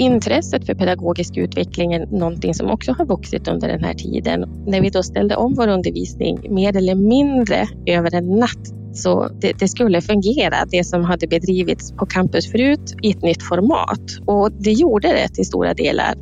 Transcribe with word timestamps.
Intresset 0.00 0.66
för 0.66 0.74
pedagogisk 0.74 1.36
utveckling 1.36 1.92
är 1.92 2.06
någonting 2.06 2.54
som 2.54 2.70
också 2.70 2.92
har 2.92 3.06
vuxit 3.06 3.48
under 3.48 3.68
den 3.68 3.84
här 3.84 3.94
tiden. 3.94 4.64
När 4.66 4.80
vi 4.80 4.90
då 4.90 5.02
ställde 5.02 5.36
om 5.36 5.54
vår 5.54 5.68
undervisning 5.68 6.54
mer 6.54 6.76
eller 6.76 6.94
mindre 6.94 7.68
över 7.86 8.14
en 8.14 8.38
natt 8.38 8.74
så 8.92 9.28
det, 9.40 9.52
det, 9.58 9.68
skulle 9.68 10.00
fungera, 10.00 10.56
det 10.70 10.84
som 10.84 11.04
hade 11.04 11.26
bedrivits 11.26 11.92
på 11.92 12.06
campus 12.06 12.50
förut, 12.50 12.94
i 13.02 13.10
ett 13.10 13.22
nytt 13.22 13.42
format. 13.42 14.02
Och 14.26 14.52
det 14.52 14.72
gjorde 14.72 15.08
det 15.08 15.28
till 15.28 15.46
stora 15.46 15.74
delar. 15.74 16.14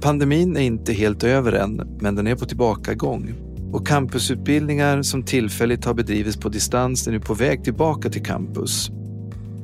Pandemin 0.00 0.56
är 0.56 0.60
inte 0.60 0.92
helt 0.92 1.24
över 1.24 1.52
än, 1.52 1.98
men 2.00 2.14
den 2.14 2.26
är 2.26 2.34
på 2.34 2.44
tillbakagång. 2.44 3.47
Och 3.72 3.86
campusutbildningar 3.86 5.02
som 5.02 5.22
tillfälligt 5.22 5.84
har 5.84 5.94
bedrivits 5.94 6.36
på 6.36 6.48
distans 6.48 7.06
är 7.06 7.12
nu 7.12 7.20
på 7.20 7.34
väg 7.34 7.64
tillbaka 7.64 8.10
till 8.10 8.24
campus. 8.24 8.90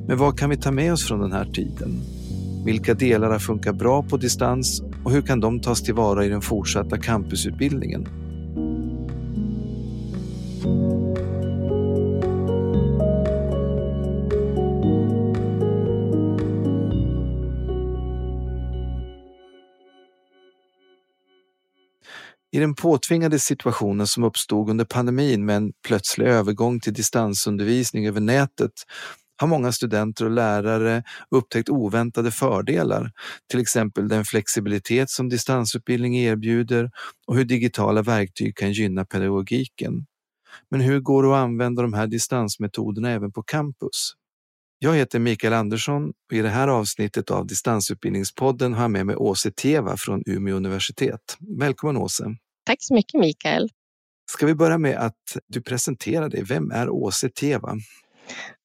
Men 0.07 0.17
vad 0.17 0.39
kan 0.39 0.49
vi 0.49 0.57
ta 0.57 0.71
med 0.71 0.93
oss 0.93 1.07
från 1.07 1.19
den 1.19 1.31
här 1.31 1.45
tiden? 1.45 2.01
Vilka 2.65 2.93
delar 2.93 3.31
har 3.31 3.39
funkat 3.39 3.75
bra 3.75 4.03
på 4.03 4.17
distans 4.17 4.83
och 5.03 5.11
hur 5.11 5.21
kan 5.21 5.39
de 5.39 5.59
tas 5.59 5.83
tillvara 5.83 6.25
i 6.25 6.29
den 6.29 6.41
fortsatta 6.41 6.97
campusutbildningen? 6.97 8.07
I 22.55 22.59
den 22.59 22.75
påtvingade 22.75 23.39
situationen 23.39 24.07
som 24.07 24.23
uppstod 24.23 24.69
under 24.69 24.85
pandemin 24.85 25.45
med 25.45 25.55
en 25.55 25.71
plötslig 25.87 26.27
övergång 26.27 26.79
till 26.79 26.93
distansundervisning 26.93 28.07
över 28.07 28.21
nätet 28.21 28.71
har 29.37 29.47
många 29.47 29.71
studenter 29.71 30.25
och 30.25 30.31
lärare 30.31 31.03
upptäckt 31.31 31.69
oväntade 31.69 32.31
fördelar, 32.31 33.11
till 33.51 33.59
exempel 33.59 34.07
den 34.07 34.25
flexibilitet 34.25 35.09
som 35.09 35.29
distansutbildning 35.29 36.17
erbjuder 36.17 36.91
och 37.27 37.35
hur 37.35 37.45
digitala 37.45 38.01
verktyg 38.01 38.55
kan 38.55 38.71
gynna 38.71 39.05
pedagogiken. 39.05 40.05
Men 40.71 40.81
hur 40.81 40.99
går 40.99 41.23
det 41.23 41.29
att 41.29 41.43
använda 41.43 41.81
de 41.81 41.93
här 41.93 42.07
distansmetoderna 42.07 43.09
även 43.09 43.31
på 43.31 43.43
campus? 43.43 44.13
Jag 44.79 44.95
heter 44.95 45.19
Mikael 45.19 45.53
Andersson 45.53 46.09
och 46.09 46.33
i 46.33 46.41
det 46.41 46.49
här 46.49 46.67
avsnittet 46.67 47.31
av 47.31 47.47
Distansutbildningspodden 47.47 48.73
har 48.73 48.81
jag 48.81 48.91
med 48.91 49.05
mig 49.05 49.15
Åse 49.15 49.51
Teva 49.51 49.97
från 49.97 50.23
Umeå 50.25 50.55
universitet. 50.55 51.37
Välkommen 51.59 51.97
Åse! 51.97 52.35
Tack 52.65 52.77
så 52.79 52.93
mycket 52.93 53.19
Mikael! 53.19 53.69
Ska 54.31 54.45
vi 54.45 54.55
börja 54.55 54.77
med 54.77 54.97
att 54.97 55.37
du 55.47 55.61
presenterar 55.61 56.29
dig. 56.29 56.43
Vem 56.43 56.71
är 56.71 56.89
Åse 56.89 57.29
Teva? 57.29 57.75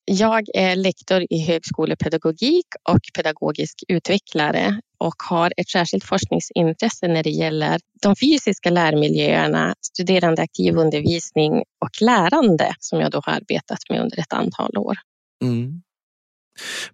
Jag 0.05 0.45
är 0.55 0.77
lektor 0.77 1.27
i 1.31 1.41
högskolepedagogik 1.41 2.67
och 2.89 3.01
pedagogisk 3.15 3.83
utvecklare 3.89 4.81
och 4.99 5.15
har 5.31 5.53
ett 5.57 5.69
särskilt 5.69 6.05
forskningsintresse 6.05 7.09
när 7.09 7.23
det 7.23 7.31
gäller 7.31 7.81
de 8.03 8.17
fysiska 8.17 8.71
lärmiljöerna, 8.71 9.75
studerandeaktiv 9.81 10.77
undervisning 10.77 11.53
och 11.53 12.03
lärande 12.03 12.75
som 12.79 13.01
jag 13.01 13.11
då 13.11 13.21
har 13.25 13.33
arbetat 13.33 13.79
med 13.91 14.03
under 14.03 14.19
ett 14.19 14.33
antal 14.33 14.79
år. 14.79 14.97
Mm. 15.43 15.83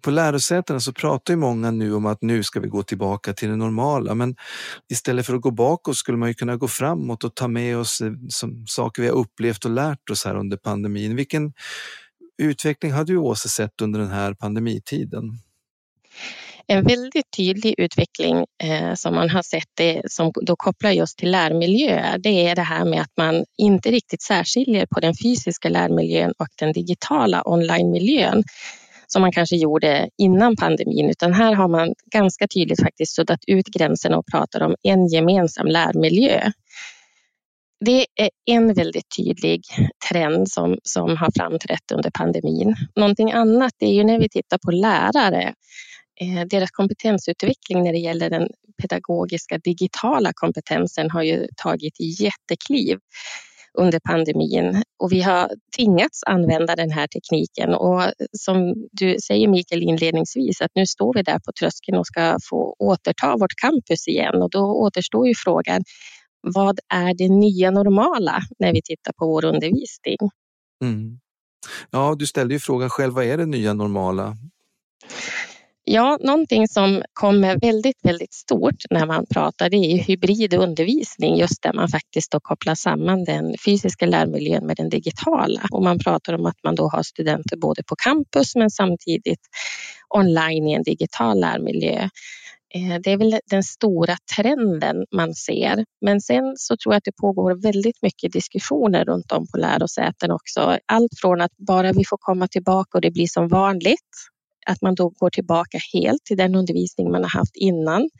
På 0.01 0.11
lärosätena 0.11 0.81
så 0.81 0.93
pratar 0.93 1.35
ju 1.35 1.39
många 1.39 1.71
nu 1.71 1.95
om 1.95 2.07
att 2.07 2.23
nu 2.23 2.43
ska 2.43 2.61
vi 2.61 2.69
gå 2.69 2.83
tillbaka 2.83 3.33
till 3.33 3.49
det 3.49 3.57
normala, 3.57 4.15
men 4.15 4.37
istället 4.93 5.27
för 5.27 5.35
att 5.35 5.41
gå 5.41 5.51
bakåt 5.51 5.97
skulle 5.97 6.19
man 6.19 6.29
ju 6.29 6.35
kunna 6.35 6.57
gå 6.57 6.69
framåt 6.69 7.25
och 7.25 7.35
ta 7.35 7.49
med 7.49 7.77
oss 7.77 8.01
eh, 8.01 8.13
som 8.29 8.67
saker 8.67 9.03
vi 9.03 9.09
har 9.09 9.17
upplevt 9.17 9.65
och 9.65 9.71
lärt 9.71 10.11
oss 10.11 10.25
här 10.25 10.37
under 10.37 10.57
pandemin. 10.57 11.17
Vilken 11.17 11.53
utveckling 12.43 12.93
har 12.93 13.05
du 13.05 13.17
Åse 13.17 13.49
sett 13.49 13.81
under 13.81 14.01
den 14.01 14.11
här 14.11 14.35
pandemitiden? 14.35 15.39
En 16.69 16.85
väldigt 16.85 17.31
tydlig 17.37 17.75
utveckling 17.79 18.47
eh, 18.63 18.95
som 18.95 19.15
man 19.15 19.31
har 19.31 19.43
sett 19.43 19.69
det, 19.75 20.03
som 20.07 20.33
då 20.43 20.57
kopplar 20.57 20.91
just 20.91 21.19
till 21.19 21.31
lärmiljöer, 21.31 22.19
det 22.19 22.47
är 22.47 22.55
det 22.55 22.63
här 22.63 22.85
med 22.85 23.01
att 23.01 23.13
man 23.17 23.45
inte 23.59 23.91
riktigt 23.91 24.23
särskiljer 24.23 24.87
på 24.87 25.01
den 25.01 25.15
fysiska 25.23 25.69
lärmiljön 25.69 26.33
och 26.39 26.49
den 26.59 26.73
digitala 26.73 27.43
onlinemiljön 27.45 28.43
som 29.07 29.23
man 29.23 29.33
kanske 29.33 29.57
gjorde 29.57 30.09
innan 30.19 30.57
pandemin, 30.57 31.11
utan 31.11 31.33
här 31.33 31.55
har 31.55 31.69
man 31.69 31.95
ganska 32.13 32.49
tydligt 32.49 32.83
faktiskt 32.83 33.15
suddat 33.15 33.41
ut 33.47 33.67
gränserna 33.67 34.19
och 34.19 34.27
pratar 34.33 34.63
om 34.63 34.75
en 34.83 35.07
gemensam 35.07 35.67
lärmiljö. 35.67 36.51
Det 37.85 38.07
är 38.17 38.31
en 38.45 38.75
väldigt 38.75 39.17
tydlig 39.17 39.63
trend 40.11 40.51
som, 40.51 40.79
som 40.83 41.17
har 41.17 41.31
framträtt 41.37 41.93
under 41.95 42.11
pandemin. 42.11 42.77
Någonting 42.97 43.33
annat 43.33 43.73
är 43.79 43.93
ju 43.93 44.05
när 44.05 44.19
vi 44.19 44.29
tittar 44.29 44.59
på 44.59 44.71
lärare, 44.71 45.55
eh, 46.21 46.47
deras 46.51 46.71
kompetensutveckling 46.71 47.83
när 47.85 47.93
det 47.93 47.99
gäller 47.99 48.31
den 48.31 48.49
pedagogiska 48.83 49.59
digitala 49.59 50.31
kompetensen 50.35 51.11
har 51.11 51.23
ju 51.23 51.47
tagit 51.57 51.95
jättekliv 52.21 52.99
under 53.77 54.01
pandemin 54.01 54.83
och 54.99 55.13
vi 55.13 55.23
har 55.23 55.51
tvingats 55.77 56.23
använda 56.27 56.77
den 56.77 56.91
här 56.91 57.07
tekniken 57.07 57.75
och 57.75 58.03
som 58.33 58.75
du 58.93 59.17
säger 59.27 59.49
Mikael 59.49 59.83
inledningsvis 59.83 60.61
att 60.61 60.71
nu 60.75 60.87
står 60.87 61.15
vi 61.15 61.23
där 61.23 61.39
på 61.39 61.53
tröskeln 61.61 61.99
och 61.99 62.07
ska 62.07 62.39
få 62.51 62.77
återta 62.79 63.37
vårt 63.37 63.55
campus 63.57 64.09
igen 64.09 64.43
och 64.43 64.51
då 64.51 64.61
återstår 64.61 65.27
ju 65.29 65.35
frågan 65.37 65.83
vad 66.41 66.79
är 66.95 67.15
det 67.15 67.29
nya 67.29 67.71
normala 67.71 68.41
när 68.59 68.73
vi 68.73 68.83
tittar 68.83 69.13
på 69.13 69.27
vår 69.27 69.45
undervisning? 69.45 70.17
Mm. 70.85 71.19
Ja, 71.91 72.15
du 72.19 72.27
ställde 72.27 72.55
ju 72.55 72.61
frågan 72.61 72.91
själv, 72.91 73.15
vad 73.15 73.25
är 73.25 73.37
det 73.37 73.47
nya 73.47 73.73
normala? 73.73 74.37
Ja, 75.89 76.19
någonting 76.21 76.69
som 76.69 77.03
kommer 77.13 77.61
väldigt, 77.61 77.99
väldigt 78.03 78.35
stort 78.35 78.85
när 78.91 79.07
man 79.07 79.27
pratar 79.27 79.71
det 79.71 79.77
är 79.77 79.99
hybrid 79.99 80.55
undervisning, 80.55 81.37
just 81.37 81.63
där 81.63 81.73
man 81.73 81.89
faktiskt 81.89 82.33
då 82.33 82.41
kopplar 82.41 82.75
samman 82.75 83.25
den 83.25 83.55
fysiska 83.65 84.07
lärmiljön 84.07 84.67
med 84.67 84.77
den 84.77 84.89
digitala. 84.89 85.61
Och 85.71 85.83
man 85.83 85.99
pratar 85.99 86.33
om 86.33 86.47
att 86.47 86.65
man 86.65 86.75
då 86.75 86.89
har 86.89 87.03
studenter 87.03 87.57
både 87.57 87.83
på 87.83 87.97
campus 87.97 88.57
men 88.57 88.71
samtidigt 88.71 89.41
online 90.09 90.69
i 90.69 90.73
en 90.73 90.83
digital 90.83 91.41
lärmiljö. 91.41 92.09
Eh, 92.75 93.01
det 93.05 93.13
är 93.13 93.17
väl 93.17 93.41
den 93.51 93.63
stora 93.63 94.17
trenden 94.37 95.05
man 95.13 95.35
ser. 95.35 95.85
Men 96.01 96.21
sen 96.21 96.55
så 96.57 96.77
tror 96.77 96.95
jag 96.95 96.99
att 96.99 97.05
det 97.05 97.17
pågår 97.21 97.63
väldigt 97.63 98.03
mycket 98.03 98.33
diskussioner 98.33 99.05
runt 99.05 99.33
om 99.33 99.47
på 99.53 99.59
lärosäten 99.59 100.31
också. 100.31 100.79
Allt 100.87 101.13
från 101.21 101.41
att 101.41 101.57
bara 101.57 101.93
vi 101.93 102.05
får 102.05 102.19
komma 102.21 102.49
tillbaka 102.49 102.99
och 102.99 103.03
det 103.03 103.11
blir 103.11 103.27
som 103.27 103.49
vanligt, 103.49 104.11
att 104.67 104.83
man 104.83 104.95
då 104.95 105.09
går 105.09 105.31
tillbaka 105.31 105.79
helt 105.93 106.25
till 106.25 106.37
den 106.37 106.55
undervisning 106.55 107.11
man 107.11 107.23
har 107.23 107.31
haft 107.31 107.57
innan. 107.57 108.11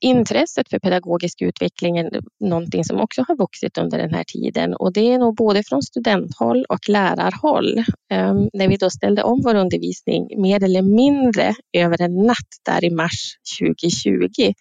Intresset 0.00 0.70
för 0.70 0.78
pedagogisk 0.78 1.42
utveckling 1.42 1.98
är 1.98 2.20
någonting 2.40 2.84
som 2.84 3.00
också 3.00 3.24
har 3.28 3.36
vuxit 3.36 3.78
under 3.78 3.98
den 3.98 4.14
här 4.14 4.24
tiden 4.24 4.74
och 4.74 4.92
det 4.92 5.12
är 5.12 5.18
nog 5.18 5.36
både 5.36 5.62
från 5.62 5.82
studenthåll 5.82 6.64
och 6.68 6.88
lärarhåll. 6.88 7.78
Um, 8.14 8.50
när 8.52 8.68
vi 8.68 8.76
då 8.76 8.90
ställde 8.90 9.22
om 9.22 9.40
vår 9.44 9.54
undervisning 9.54 10.42
mer 10.42 10.64
eller 10.64 10.82
mindre 10.82 11.54
över 11.72 12.02
en 12.02 12.22
natt 12.26 12.52
där 12.64 12.84
i 12.84 12.90
mars 12.90 13.36
2020 13.60 14.52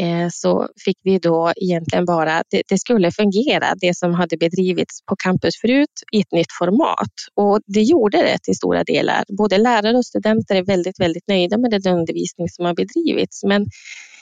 Eh, 0.00 0.28
så 0.30 0.68
fick 0.84 0.96
vi 1.02 1.18
då 1.18 1.52
egentligen 1.56 2.04
bara, 2.04 2.42
det, 2.50 2.62
det, 2.68 2.78
skulle 2.78 3.10
fungera, 3.10 3.74
det 3.80 3.96
som 3.96 4.14
hade 4.14 4.36
bedrivits 4.36 5.04
på 5.06 5.16
campus 5.16 5.60
förut 5.60 5.96
i 6.12 6.20
ett 6.20 6.32
nytt 6.32 6.52
format. 6.58 7.14
Och 7.34 7.60
det 7.66 7.82
gjorde 7.82 8.18
det 8.18 8.38
till 8.42 8.54
stora 8.54 8.84
delar. 8.84 9.24
Både 9.38 9.58
lärare 9.58 9.96
och 9.96 10.06
studenter 10.06 10.56
är 10.56 10.64
väldigt, 10.64 11.00
väldigt 11.00 11.28
nöjda 11.28 11.58
med 11.58 11.70
den 11.70 11.98
undervisning 11.98 12.48
som 12.48 12.64
har 12.64 12.74
bedrivits. 12.74 13.44
Men 13.44 13.66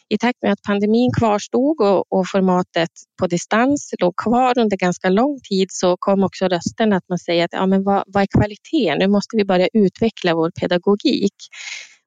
i 0.09 0.19
takt 0.19 0.43
med 0.43 0.53
att 0.53 0.63
pandemin 0.63 1.11
kvarstod 1.19 1.81
och, 1.81 2.13
och 2.13 2.29
formatet 2.33 2.91
på 3.21 3.27
distans 3.27 3.95
låg 3.99 4.17
kvar 4.17 4.59
under 4.59 4.77
ganska 4.77 5.09
lång 5.09 5.41
tid 5.49 5.69
så 5.71 5.97
kom 5.99 6.25
också 6.25 6.49
rösten 6.49 6.93
att 6.93 7.09
man 7.09 7.19
säger 7.19 7.45
att 7.45 7.53
ja, 7.53 7.67
men 7.67 7.85
vad, 7.85 8.05
vad 8.07 8.23
är 8.23 8.27
kvaliteten? 8.39 8.99
Nu 8.99 9.07
måste 9.07 9.37
vi 9.37 9.45
börja 9.45 9.69
utveckla 9.73 10.35
vår 10.35 10.51
pedagogik. 10.61 11.35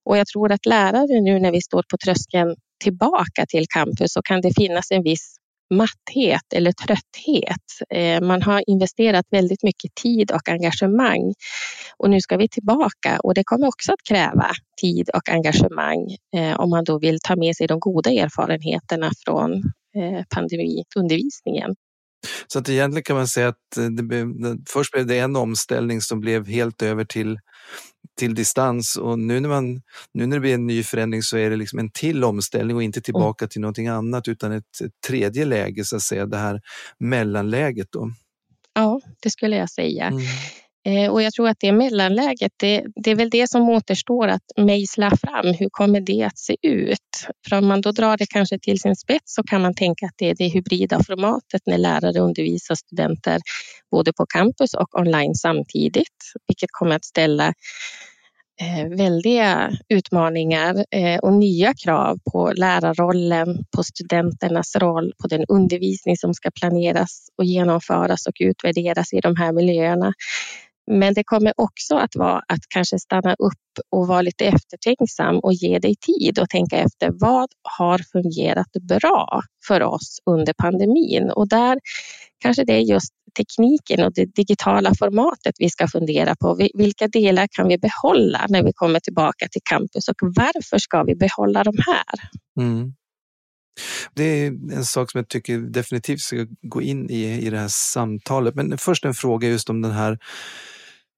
Och 0.05 0.17
jag 0.17 0.27
tror 0.27 0.51
att 0.51 0.65
lärare 0.65 1.21
nu 1.21 1.39
när 1.39 1.51
vi 1.51 1.61
står 1.61 1.83
på 1.91 1.97
tröskeln 2.05 2.55
tillbaka 2.81 3.45
till 3.45 3.65
campus 3.67 4.13
så 4.13 4.21
kan 4.21 4.41
det 4.41 4.53
finnas 4.55 4.91
en 4.91 5.03
viss 5.03 5.35
matthet 5.71 6.53
eller 6.55 6.71
trötthet. 6.71 7.65
Eh, 7.89 8.21
man 8.21 8.41
har 8.41 8.63
investerat 8.67 9.25
väldigt 9.31 9.63
mycket 9.63 9.95
tid 9.95 10.31
och 10.31 10.49
engagemang 10.49 11.33
och 11.97 12.09
nu 12.09 12.21
ska 12.21 12.37
vi 12.37 12.49
tillbaka 12.49 13.19
och 13.19 13.33
det 13.33 13.43
kommer 13.43 13.67
också 13.67 13.91
att 13.93 14.03
kräva 14.09 14.51
tid 14.81 15.09
och 15.13 15.29
engagemang 15.29 16.15
eh, 16.35 16.59
om 16.59 16.69
man 16.69 16.83
då 16.83 16.99
vill 16.99 17.19
ta 17.23 17.35
med 17.35 17.55
sig 17.55 17.67
de 17.67 17.79
goda 17.79 18.09
erfarenheterna 18.09 19.11
från 19.25 19.51
eh, 19.95 20.23
pandemiundervisningen. 20.35 21.75
Så 22.47 22.59
att 22.59 22.69
egentligen 22.69 23.03
kan 23.03 23.15
man 23.15 23.27
säga 23.27 23.47
att 23.47 23.95
det 23.97 24.57
först 24.69 24.91
blev 24.91 25.07
det 25.07 25.19
en 25.19 25.35
omställning 25.35 26.01
som 26.01 26.19
blev 26.19 26.47
helt 26.47 26.81
över 26.81 27.05
till 27.05 27.39
till 28.21 28.35
distans 28.35 28.95
och 28.95 29.19
nu 29.19 29.39
när, 29.39 29.49
man, 29.49 29.81
nu 30.13 30.25
när 30.25 30.35
det 30.35 30.39
blir 30.39 30.53
en 30.53 30.67
ny 30.67 30.83
förändring 30.83 31.23
så 31.23 31.37
är 31.37 31.49
det 31.49 31.55
liksom 31.55 31.79
en 31.79 31.91
till 31.91 32.23
omställning 32.23 32.75
och 32.75 32.83
inte 32.83 33.01
tillbaka 33.01 33.45
mm. 33.45 33.49
till 33.49 33.61
någonting 33.61 33.87
annat 33.87 34.27
utan 34.27 34.51
ett, 34.51 34.81
ett, 34.83 34.91
tredje 35.07 35.45
läge, 35.45 35.85
så 35.85 35.95
att 35.95 36.01
säga, 36.01 36.25
det 36.25 36.37
här 36.37 36.61
mellanläget. 36.99 37.87
Då. 37.91 38.11
Ja, 38.73 39.01
det 39.21 39.29
skulle 39.29 39.55
jag 39.55 39.69
säga. 39.69 40.07
Mm. 40.07 40.21
Eh, 40.85 41.11
och 41.11 41.21
jag 41.21 41.33
tror 41.33 41.47
att 41.47 41.57
det 41.59 41.71
mellanläget, 41.71 42.51
det, 42.57 42.85
det 42.95 43.11
är 43.11 43.15
väl 43.15 43.29
det 43.29 43.49
som 43.49 43.69
återstår 43.69 44.27
att 44.27 44.45
mejsla 44.57 45.11
fram. 45.21 45.53
Hur 45.53 45.69
kommer 45.71 46.01
det 46.01 46.23
att 46.23 46.37
se 46.37 46.55
ut? 46.61 47.27
För 47.49 47.57
om 47.57 47.67
man 47.67 47.81
då 47.81 47.91
drar 47.91 48.17
det 48.17 48.25
kanske 48.29 48.59
till 48.59 48.79
sin 48.79 48.95
spets 48.95 49.35
så 49.35 49.43
kan 49.43 49.61
man 49.61 49.73
tänka 49.73 50.05
att 50.05 50.15
det 50.17 50.29
är 50.29 50.35
det 50.35 50.47
hybrida 50.47 51.03
formatet 51.03 51.61
när 51.65 51.77
lärare 51.77 52.19
undervisar 52.19 52.75
studenter 52.75 53.41
både 53.91 54.13
på 54.13 54.25
campus 54.25 54.73
och 54.73 54.99
online 54.99 55.35
samtidigt, 55.35 56.33
vilket 56.47 56.69
kommer 56.71 56.95
att 56.95 57.05
ställa 57.05 57.53
Eh, 58.61 58.87
väldiga 58.89 59.71
utmaningar 59.89 60.85
eh, 60.91 61.19
och 61.19 61.33
nya 61.33 61.73
krav 61.73 62.17
på 62.31 62.51
lärarrollen, 62.55 63.65
på 63.75 63.83
studenternas 63.83 64.75
roll, 64.75 65.13
på 65.21 65.27
den 65.27 65.45
undervisning 65.47 66.17
som 66.17 66.33
ska 66.33 66.51
planeras 66.51 67.27
och 67.37 67.45
genomföras 67.45 68.27
och 68.27 68.33
utvärderas 68.39 69.13
i 69.13 69.19
de 69.19 69.35
här 69.35 69.51
miljöerna. 69.51 70.13
Men 70.91 71.13
det 71.13 71.23
kommer 71.23 71.53
också 71.57 71.95
att 71.95 72.15
vara 72.15 72.43
att 72.47 72.59
kanske 72.69 72.99
stanna 72.99 73.33
upp 73.33 73.87
och 73.91 74.07
vara 74.07 74.21
lite 74.21 74.45
eftertänksam 74.45 75.39
och 75.39 75.53
ge 75.53 75.79
dig 75.79 75.95
tid 75.95 76.39
och 76.39 76.49
tänka 76.49 76.77
efter 76.77 77.09
vad 77.13 77.49
har 77.77 77.99
fungerat 78.11 78.71
bra 78.81 79.41
för 79.67 79.83
oss 79.83 80.19
under 80.25 80.53
pandemin? 80.53 81.31
Och 81.31 81.49
där 81.49 81.79
kanske 82.39 82.63
det 82.63 82.73
är 82.73 82.79
just 82.79 83.13
tekniken 83.37 84.05
och 84.05 84.13
det 84.13 84.25
digitala 84.25 84.91
formatet 84.99 85.55
vi 85.59 85.69
ska 85.69 85.87
fundera 85.87 86.35
på. 86.35 86.69
Vilka 86.73 87.07
delar 87.07 87.47
kan 87.51 87.67
vi 87.67 87.77
behålla 87.77 88.45
när 88.49 88.63
vi 88.63 88.73
kommer 88.73 88.99
tillbaka 88.99 89.47
till 89.51 89.61
campus 89.69 90.07
och 90.07 90.15
varför 90.21 90.77
ska 90.77 91.03
vi 91.03 91.15
behålla 91.15 91.63
de 91.63 91.73
här? 91.87 92.29
Mm. 92.65 92.93
Det 94.13 94.23
är 94.23 94.47
en 94.47 94.85
sak 94.85 95.11
som 95.11 95.17
jag 95.17 95.27
tycker 95.27 95.57
definitivt 95.57 96.19
ska 96.19 96.47
gå 96.61 96.81
in 96.81 97.09
i, 97.09 97.23
i 97.23 97.49
det 97.49 97.57
här 97.57 97.67
samtalet. 97.71 98.55
Men 98.55 98.77
först 98.77 99.05
en 99.05 99.13
fråga 99.13 99.47
just 99.47 99.69
om 99.69 99.81
den 99.81 99.91
här 99.91 100.17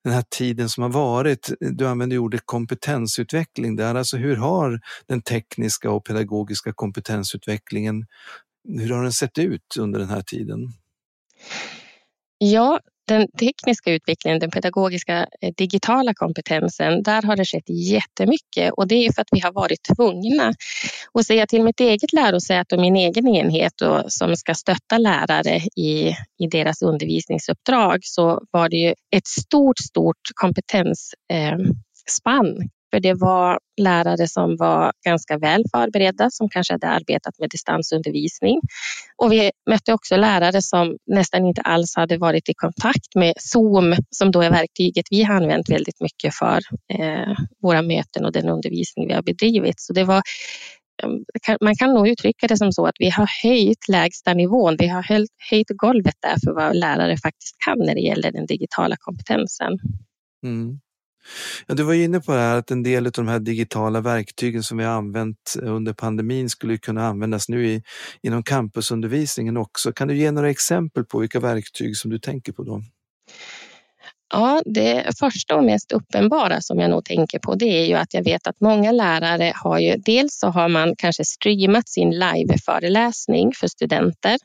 den 0.03 0.13
här 0.13 0.23
tiden 0.29 0.69
som 0.69 0.83
har 0.83 0.89
varit. 0.89 1.49
Du 1.59 1.87
använder 1.87 2.17
ordet 2.17 2.41
kompetensutveckling 2.45 3.75
där. 3.75 3.95
Alltså 3.95 4.17
hur 4.17 4.35
har 4.35 4.81
den 5.07 5.21
tekniska 5.21 5.91
och 5.91 6.05
pedagogiska 6.05 6.73
kompetensutvecklingen, 6.73 8.05
hur 8.69 8.89
har 8.89 9.03
den 9.03 9.13
sett 9.13 9.37
ut 9.37 9.77
under 9.79 9.99
den 9.99 10.09
här 10.09 10.21
tiden? 10.21 10.73
Ja, 12.45 12.79
den 13.07 13.27
tekniska 13.39 13.91
utvecklingen, 13.91 14.39
den 14.39 14.51
pedagogiska 14.51 15.27
eh, 15.41 15.53
digitala 15.57 16.13
kompetensen, 16.13 17.03
där 17.03 17.21
har 17.21 17.35
det 17.35 17.45
skett 17.45 17.69
jättemycket 17.69 18.73
och 18.73 18.87
det 18.87 18.95
är 18.95 19.13
för 19.13 19.21
att 19.21 19.27
vi 19.31 19.39
har 19.39 19.51
varit 19.51 19.79
tvungna. 19.95 20.53
Och 21.11 21.25
säga 21.25 21.47
till 21.47 21.63
mitt 21.63 21.79
eget 21.79 22.13
lärosäte 22.13 22.75
och 22.75 22.81
min 22.81 22.95
egen 22.95 23.27
enhet 23.27 23.81
och, 23.81 24.03
som 24.07 24.35
ska 24.35 24.53
stötta 24.53 24.97
lärare 24.97 25.55
i, 25.75 26.15
i 26.39 26.47
deras 26.51 26.81
undervisningsuppdrag 26.81 27.99
så 28.01 28.41
var 28.51 28.69
det 28.69 28.77
ju 28.77 28.89
ett 29.15 29.27
stort, 29.27 29.79
stort 29.79 30.21
kompetensspann 30.33 32.61
eh, 32.61 32.67
för 32.93 32.99
det 32.99 33.13
var 33.13 33.59
lärare 33.81 34.27
som 34.27 34.57
var 34.57 34.91
ganska 35.05 35.37
väl 35.37 35.63
förberedda, 35.71 36.29
som 36.29 36.49
kanske 36.49 36.73
hade 36.73 36.87
arbetat 36.87 37.39
med 37.39 37.49
distansundervisning. 37.49 38.61
Och 39.17 39.31
vi 39.31 39.51
mötte 39.69 39.93
också 39.93 40.17
lärare 40.17 40.61
som 40.61 40.97
nästan 41.05 41.45
inte 41.45 41.61
alls 41.61 41.95
hade 41.95 42.17
varit 42.17 42.49
i 42.49 42.53
kontakt 42.53 43.15
med 43.15 43.33
Zoom, 43.39 43.95
som 44.09 44.31
då 44.31 44.41
är 44.41 44.49
verktyget 44.49 45.05
vi 45.11 45.23
har 45.23 45.35
använt 45.35 45.69
väldigt 45.69 46.01
mycket 46.01 46.35
för 46.35 46.59
eh, 46.93 47.35
våra 47.61 47.81
möten 47.81 48.25
och 48.25 48.31
den 48.31 48.49
undervisning 48.49 49.07
vi 49.07 49.13
har 49.13 49.21
bedrivit. 49.21 49.79
Så 49.81 49.93
det 49.93 50.03
var 50.03 50.21
mm, 51.03 51.23
man 51.61 51.75
kan 51.75 51.93
nog 51.93 52.07
uttrycka 52.07 52.47
det 52.47 52.57
som 52.57 52.71
så 52.71 52.85
att 52.85 52.95
vi 52.99 53.09
har 53.09 53.29
höjt 53.43 53.87
lägsta 53.87 54.33
nivån. 54.33 54.75
Vi 54.79 54.87
har 54.87 55.03
höjt 55.49 55.67
golvet 55.67 56.15
där 56.19 56.35
för 56.45 56.53
vad 56.53 56.75
lärare 56.75 57.17
faktiskt 57.17 57.55
kan 57.65 57.79
när 57.79 57.95
det 57.95 58.01
gäller 58.01 58.31
den 58.31 58.45
digitala 58.45 58.95
kompetensen. 58.99 59.79
Mm. 60.43 60.79
Ja, 61.67 61.75
du 61.75 61.83
var 61.83 61.93
inne 61.93 62.19
på 62.19 62.31
det 62.31 62.39
här 62.39 62.57
att 62.57 62.71
en 62.71 62.83
del 62.83 63.05
av 63.05 63.11
de 63.11 63.27
här 63.27 63.39
digitala 63.39 64.01
verktygen 64.01 64.63
som 64.63 64.77
vi 64.77 64.83
har 64.83 64.93
använt 64.93 65.55
under 65.61 65.93
pandemin 65.93 66.49
skulle 66.49 66.77
kunna 66.77 67.07
användas 67.07 67.49
nu 67.49 67.67
i, 67.67 67.83
inom 68.21 68.43
campusundervisningen 68.43 69.57
också. 69.57 69.91
Kan 69.91 70.07
du 70.07 70.15
ge 70.15 70.31
några 70.31 70.49
exempel 70.49 71.05
på 71.05 71.19
vilka 71.19 71.39
verktyg 71.39 71.97
som 71.97 72.11
du 72.11 72.19
tänker 72.19 72.51
på 72.51 72.63
då? 72.63 72.81
Ja, 74.33 74.61
det 74.65 75.19
första 75.19 75.55
och 75.55 75.63
mest 75.63 75.91
uppenbara 75.91 76.61
som 76.61 76.79
jag 76.79 76.89
nog 76.89 77.05
tänker 77.05 77.39
på 77.39 77.55
det 77.55 77.65
är 77.65 77.85
ju 77.85 77.93
att 77.93 78.13
jag 78.13 78.23
vet 78.23 78.47
att 78.47 78.59
många 78.61 78.91
lärare 78.91 79.53
har 79.55 79.79
ju 79.79 79.95
dels 79.97 80.39
så 80.39 80.47
har 80.47 80.69
man 80.69 80.95
kanske 80.97 81.25
streamat 81.25 81.89
sin 81.89 82.09
liveföreläsning 82.09 83.51
för 83.59 83.67
studenter 83.67 84.37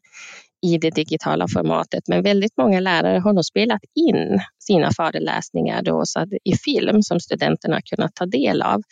i 0.66 0.78
det 0.78 0.90
digitala 0.90 1.46
formatet. 1.48 2.08
Men 2.08 2.22
väldigt 2.22 2.56
många 2.56 2.80
lärare 2.80 3.18
har 3.18 3.32
nog 3.32 3.44
spelat 3.44 3.80
in 3.94 4.40
sina 4.58 4.90
föreläsningar 4.96 5.82
då, 5.82 6.02
så 6.04 6.26
i 6.44 6.56
film 6.56 7.02
som 7.02 7.20
studenterna 7.20 7.80
kunnat 7.82 8.14
ta 8.14 8.26
del 8.26 8.62
av. 8.62 8.82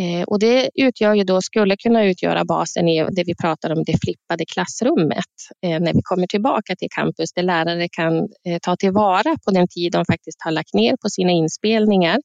Eh, 0.00 0.22
och 0.22 0.38
det 0.38 0.70
utgör 0.74 1.14
ju 1.14 1.24
då, 1.24 1.42
skulle 1.42 1.76
kunna 1.76 2.04
utgöra 2.04 2.44
basen 2.44 2.88
i 2.88 3.06
det 3.10 3.24
vi 3.26 3.34
pratar 3.42 3.72
om, 3.72 3.84
det 3.84 3.98
flippade 4.04 4.44
klassrummet. 4.52 5.24
Eh, 5.66 5.80
när 5.80 5.94
vi 5.94 6.00
kommer 6.02 6.26
tillbaka 6.26 6.76
till 6.76 6.88
campus 6.90 7.32
där 7.32 7.42
lärare 7.42 7.88
kan 7.92 8.18
eh, 8.18 8.58
ta 8.62 8.76
tillvara 8.76 9.36
på 9.44 9.50
den 9.50 9.68
tid 9.68 9.92
de 9.92 10.04
faktiskt 10.04 10.38
har 10.44 10.50
lagt 10.50 10.74
ner 10.74 10.96
på 11.02 11.08
sina 11.10 11.32
inspelningar. 11.32 12.18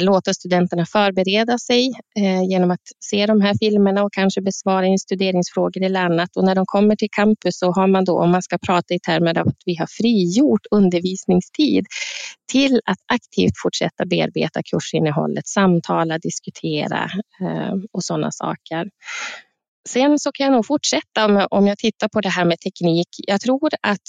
Låta 0.00 0.34
studenterna 0.34 0.86
förbereda 0.86 1.58
sig 1.58 1.92
genom 2.50 2.70
att 2.70 2.80
se 3.04 3.26
de 3.26 3.40
här 3.40 3.54
filmerna 3.60 4.04
och 4.04 4.12
kanske 4.12 4.42
besvara 4.42 4.86
instuderingsfrågor 4.86 5.82
eller 5.82 6.00
annat. 6.00 6.36
Och 6.36 6.44
när 6.44 6.54
de 6.54 6.64
kommer 6.66 6.96
till 6.96 7.08
campus 7.10 7.58
så 7.58 7.72
har 7.72 7.86
man 7.86 8.04
då, 8.04 8.20
om 8.20 8.30
man 8.30 8.42
ska 8.42 8.58
prata 8.58 8.94
i 8.94 8.98
termer 9.00 9.38
av 9.38 9.48
att 9.48 9.62
vi 9.64 9.76
har 9.76 9.86
frigjort 9.86 10.66
undervisningstid 10.70 11.86
till 12.52 12.80
att 12.84 12.98
aktivt 13.12 13.52
fortsätta 13.62 14.06
bearbeta 14.06 14.60
kursinnehållet, 14.70 15.46
samtala, 15.46 16.18
diskutera 16.18 16.85
mera 16.86 17.10
eh, 17.40 17.74
och 17.92 18.04
sådana 18.04 18.30
saker. 18.30 18.90
Sen 19.88 20.18
så 20.18 20.32
kan 20.32 20.44
jag 20.44 20.52
nog 20.52 20.66
fortsätta 20.66 21.46
om 21.50 21.66
jag 21.66 21.78
tittar 21.78 22.08
på 22.08 22.20
det 22.20 22.28
här 22.28 22.44
med 22.44 22.60
teknik. 22.60 23.08
Jag 23.26 23.40
tror 23.40 23.70
att 23.82 24.02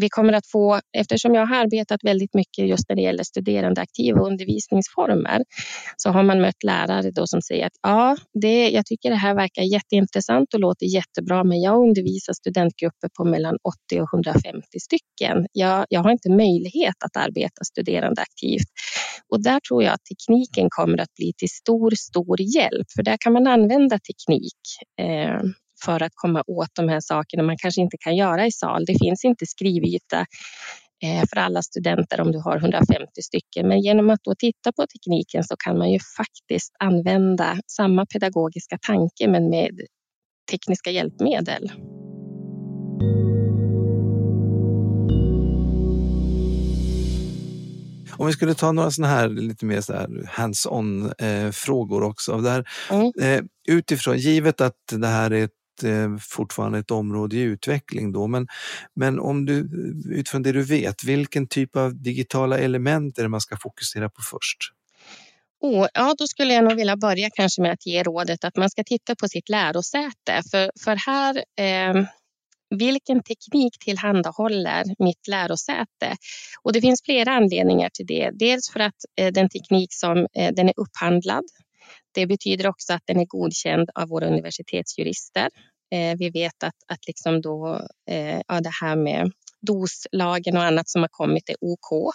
vi 0.00 0.08
kommer 0.08 0.32
att 0.32 0.46
få, 0.46 0.80
eftersom 0.98 1.34
jag 1.34 1.46
har 1.46 1.56
arbetat 1.56 2.00
väldigt 2.04 2.34
mycket 2.34 2.68
just 2.68 2.88
när 2.88 2.96
det 2.96 3.02
gäller 3.02 3.24
studerandeaktiva 3.24 4.20
undervisningsformer, 4.20 5.42
så 5.96 6.10
har 6.10 6.22
man 6.22 6.40
mött 6.40 6.64
lärare 6.64 7.10
då 7.10 7.26
som 7.26 7.42
säger 7.42 7.66
att 7.66 7.72
ja, 7.82 8.16
det, 8.42 8.70
jag 8.70 8.86
tycker 8.86 9.10
det 9.10 9.16
här 9.16 9.34
verkar 9.34 9.62
jätteintressant 9.62 10.54
och 10.54 10.60
låter 10.60 10.86
jättebra, 10.86 11.44
men 11.44 11.60
jag 11.60 11.88
undervisar 11.88 12.32
studentgrupper 12.32 13.08
på 13.16 13.24
mellan 13.24 13.56
80 13.90 14.00
och 14.00 14.14
150 14.14 14.62
stycken. 14.80 15.46
Jag, 15.52 15.86
jag 15.88 16.00
har 16.00 16.10
inte 16.10 16.30
möjlighet 16.30 16.96
att 17.04 17.16
arbeta 17.16 17.64
studerandeaktivt. 17.64 18.68
Och 19.28 19.42
där 19.42 19.60
tror 19.60 19.82
jag 19.82 19.92
att 19.92 20.04
tekniken 20.04 20.68
kommer 20.70 21.00
att 21.00 21.14
bli 21.14 21.32
till 21.36 21.48
stor, 21.48 21.90
stor 21.90 22.40
hjälp, 22.40 22.86
för 22.96 23.02
där 23.02 23.16
kan 23.20 23.32
man 23.32 23.46
använda 23.46 23.98
teknik 23.98 24.56
Eh, 25.00 25.40
för 25.84 26.02
att 26.02 26.12
komma 26.14 26.42
åt 26.46 26.68
de 26.72 26.88
här 26.88 27.00
sakerna 27.00 27.42
man 27.42 27.56
kanske 27.58 27.80
inte 27.80 27.96
kan 28.00 28.16
göra 28.16 28.46
i 28.46 28.52
sal. 28.52 28.84
Det 28.86 28.98
finns 28.98 29.24
inte 29.24 29.46
skrivyta 29.46 30.20
eh, 31.02 31.24
för 31.30 31.36
alla 31.36 31.62
studenter 31.62 32.20
om 32.20 32.32
du 32.32 32.38
har 32.38 32.56
150 32.56 33.22
stycken. 33.22 33.68
Men 33.68 33.80
genom 33.80 34.10
att 34.10 34.20
då 34.22 34.34
titta 34.38 34.72
på 34.72 34.86
tekniken 34.86 35.44
så 35.44 35.56
kan 35.58 35.78
man 35.78 35.90
ju 35.90 35.98
faktiskt 36.16 36.76
använda 36.78 37.58
samma 37.66 38.06
pedagogiska 38.06 38.78
tanke 38.78 39.28
men 39.28 39.50
med 39.50 39.80
tekniska 40.50 40.90
hjälpmedel. 40.90 41.72
Om 48.18 48.26
vi 48.26 48.32
skulle 48.32 48.54
ta 48.54 48.72
några 48.72 48.90
sådana 48.90 49.14
här 49.14 49.28
lite 49.28 49.64
mer 49.64 49.82
hands-on 50.26 51.12
eh, 51.18 51.50
frågor 51.50 52.02
också. 52.02 52.38
Där, 52.38 52.68
mm. 52.90 53.12
eh, 53.20 53.44
utifrån, 53.68 54.18
givet 54.18 54.60
att 54.60 54.76
det 54.90 55.06
här 55.06 55.30
är 55.30 55.44
ett, 55.44 55.84
eh, 55.84 56.16
fortfarande 56.20 56.78
ett 56.78 56.90
område 56.90 57.36
i 57.36 57.40
utveckling 57.40 58.12
då, 58.12 58.26
men, 58.26 58.46
men 58.94 59.18
om 59.18 59.44
du 59.44 59.70
utifrån 60.10 60.42
det 60.42 60.52
du 60.52 60.62
vet, 60.62 61.04
vilken 61.04 61.46
typ 61.46 61.76
av 61.76 62.02
digitala 62.02 62.58
element 62.58 63.18
är 63.18 63.22
det 63.22 63.28
man 63.28 63.40
ska 63.40 63.56
fokusera 63.56 64.08
på 64.08 64.22
först? 64.22 64.72
Oh, 65.60 65.86
ja, 65.94 66.14
då 66.18 66.26
skulle 66.26 66.54
jag 66.54 66.64
nog 66.64 66.74
vilja 66.74 66.96
börja 66.96 67.30
kanske 67.30 67.62
med 67.62 67.72
att 67.72 67.86
ge 67.86 68.02
rådet 68.02 68.44
att 68.44 68.56
man 68.56 68.70
ska 68.70 68.84
titta 68.84 69.14
på 69.14 69.28
sitt 69.28 69.48
lärosäte. 69.48 70.42
För, 70.50 70.70
för 70.84 70.96
här 70.96 71.44
eh, 71.56 72.04
vilken 72.70 73.22
teknik 73.22 73.78
tillhandahåller 73.78 74.84
mitt 74.98 75.28
lärosäte? 75.28 76.16
Och 76.62 76.72
det 76.72 76.80
finns 76.80 77.02
flera 77.04 77.32
anledningar 77.32 77.90
till 77.92 78.06
det. 78.06 78.30
Dels 78.32 78.70
för 78.70 78.80
att 78.80 78.94
eh, 79.16 79.32
den 79.32 79.48
teknik 79.48 79.94
som 79.94 80.18
eh, 80.18 80.52
den 80.54 80.68
är 80.68 80.74
upphandlad. 80.76 81.44
Det 82.14 82.26
betyder 82.26 82.66
också 82.68 82.92
att 82.92 83.02
den 83.04 83.20
är 83.20 83.26
godkänd 83.26 83.90
av 83.94 84.08
våra 84.08 84.26
universitetsjurister. 84.26 85.48
Eh, 85.94 86.16
vi 86.18 86.30
vet 86.30 86.62
att, 86.62 86.74
att 86.86 87.06
liksom 87.06 87.40
då, 87.40 87.86
ja, 88.46 88.60
det 88.60 88.72
här 88.80 88.96
med 88.96 89.32
doslagen 89.60 90.56
och 90.56 90.64
annat 90.64 90.88
som 90.88 91.02
har 91.02 91.08
kommit 91.12 91.48
är 91.48 91.56
OK. 91.60 92.14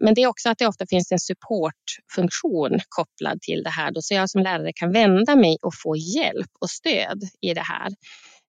Men 0.00 0.14
det 0.14 0.22
är 0.22 0.26
också 0.26 0.48
att 0.48 0.58
det 0.58 0.66
ofta 0.66 0.86
finns 0.86 1.12
en 1.12 1.18
supportfunktion 1.18 2.80
kopplad 2.88 3.40
till 3.40 3.62
det 3.62 3.70
här. 3.70 3.90
Då, 3.90 4.02
så 4.02 4.14
jag 4.14 4.30
som 4.30 4.42
lärare 4.42 4.72
kan 4.74 4.92
vända 4.92 5.36
mig 5.36 5.56
och 5.62 5.72
få 5.82 5.96
hjälp 5.96 6.50
och 6.60 6.70
stöd 6.70 7.22
i 7.40 7.54
det 7.54 7.64
här. 7.64 7.88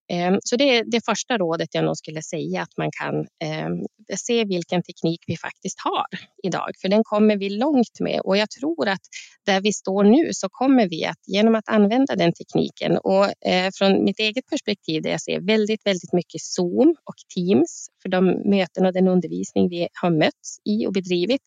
Ehm, 0.09 0.39
så 0.43 0.55
det 0.55 0.77
är 0.77 0.83
det 0.91 1.05
första 1.05 1.37
rådet 1.37 1.69
jag 1.71 1.83
nog 1.85 1.97
skulle 1.97 2.21
säga 2.21 2.61
att 2.61 2.77
man 2.77 2.89
kan 3.01 3.27
ehm, 3.43 3.85
se 4.17 4.45
vilken 4.45 4.83
teknik 4.83 5.23
vi 5.27 5.37
faktiskt 5.37 5.79
har 5.79 6.05
idag, 6.43 6.71
för 6.81 6.89
den 6.89 7.03
kommer 7.03 7.37
vi 7.37 7.49
långt 7.49 7.99
med 7.99 8.21
och 8.21 8.37
jag 8.37 8.49
tror 8.49 8.87
att 8.87 9.01
där 9.45 9.61
vi 9.61 9.73
står 9.73 10.03
nu 10.03 10.29
så 10.31 10.47
kommer 10.49 10.89
vi 10.89 11.05
att 11.05 11.17
genom 11.27 11.55
att 11.55 11.69
använda 11.69 12.15
den 12.15 12.33
tekniken 12.33 12.97
och 12.97 13.25
eh, 13.47 13.69
från 13.73 14.03
mitt 14.03 14.19
eget 14.19 14.45
perspektiv 14.47 15.01
där 15.01 15.09
jag 15.09 15.21
ser 15.21 15.39
väldigt, 15.39 15.85
väldigt 15.85 16.13
mycket 16.13 16.41
Zoom 16.41 16.95
och 17.03 17.15
Teams 17.35 17.87
för 18.01 18.09
de 18.09 18.25
möten 18.49 18.85
och 18.85 18.93
den 18.93 19.07
undervisning 19.07 19.69
vi 19.69 19.87
har 20.01 20.09
mötts 20.09 20.57
i 20.65 20.87
och 20.87 20.93
bedrivit. 20.93 21.41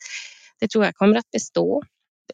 Det 0.59 0.67
tror 0.67 0.85
jag 0.85 0.95
kommer 0.95 1.17
att 1.17 1.31
bestå 1.31 1.83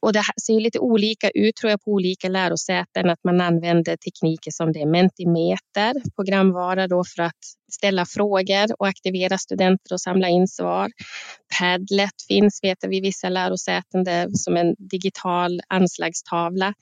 och 0.02 0.14
det 0.14 0.24
ser 0.46 0.60
lite 0.60 0.80
olika 0.80 1.30
ut 1.30 1.56
tror 1.56 1.72
jag 1.72 1.82
på 1.82 1.92
olika 1.92 2.30
lärosäten 2.30 3.10
att 3.10 3.24
man 3.24 3.42
använder 3.42 3.98
tekniker 3.98 4.52
som 4.52 4.72
det 4.72 4.82
är 4.82 4.86
Mentimeter, 4.86 5.94
programvara 6.16 6.88
då 6.88 7.04
för 7.16 7.24
att 7.24 7.40
ställa 7.72 8.06
frågor 8.06 8.66
och 8.80 8.88
aktivera 8.88 9.38
studenter 9.38 9.94
och 9.94 10.02
samla 10.02 10.30
in 10.30 10.48
svar. 10.48 10.92
Padlet 11.60 12.22
finns 12.28 12.60
vet 12.64 12.78
jag 12.82 12.90
vid 12.90 13.04
vissa 13.04 13.30
lärosäten 13.30 14.04
där, 14.04 14.28
som 14.34 14.58
en 14.58 14.76
digital 14.78 15.62
anslagstavla. 15.68 16.74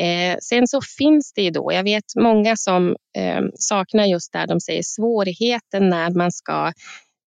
Eh, 0.00 0.36
sen 0.42 0.68
så 0.68 0.80
finns 0.98 1.32
det 1.32 1.42
ju 1.42 1.50
då, 1.50 1.72
jag 1.72 1.84
vet 1.84 2.04
många 2.16 2.56
som 2.56 2.96
eh, 3.16 3.40
saknar 3.54 4.04
just 4.04 4.32
där 4.32 4.46
de 4.46 4.60
säger 4.60 4.82
svårigheten 4.82 5.88
när 5.88 6.10
man 6.10 6.32
ska 6.32 6.72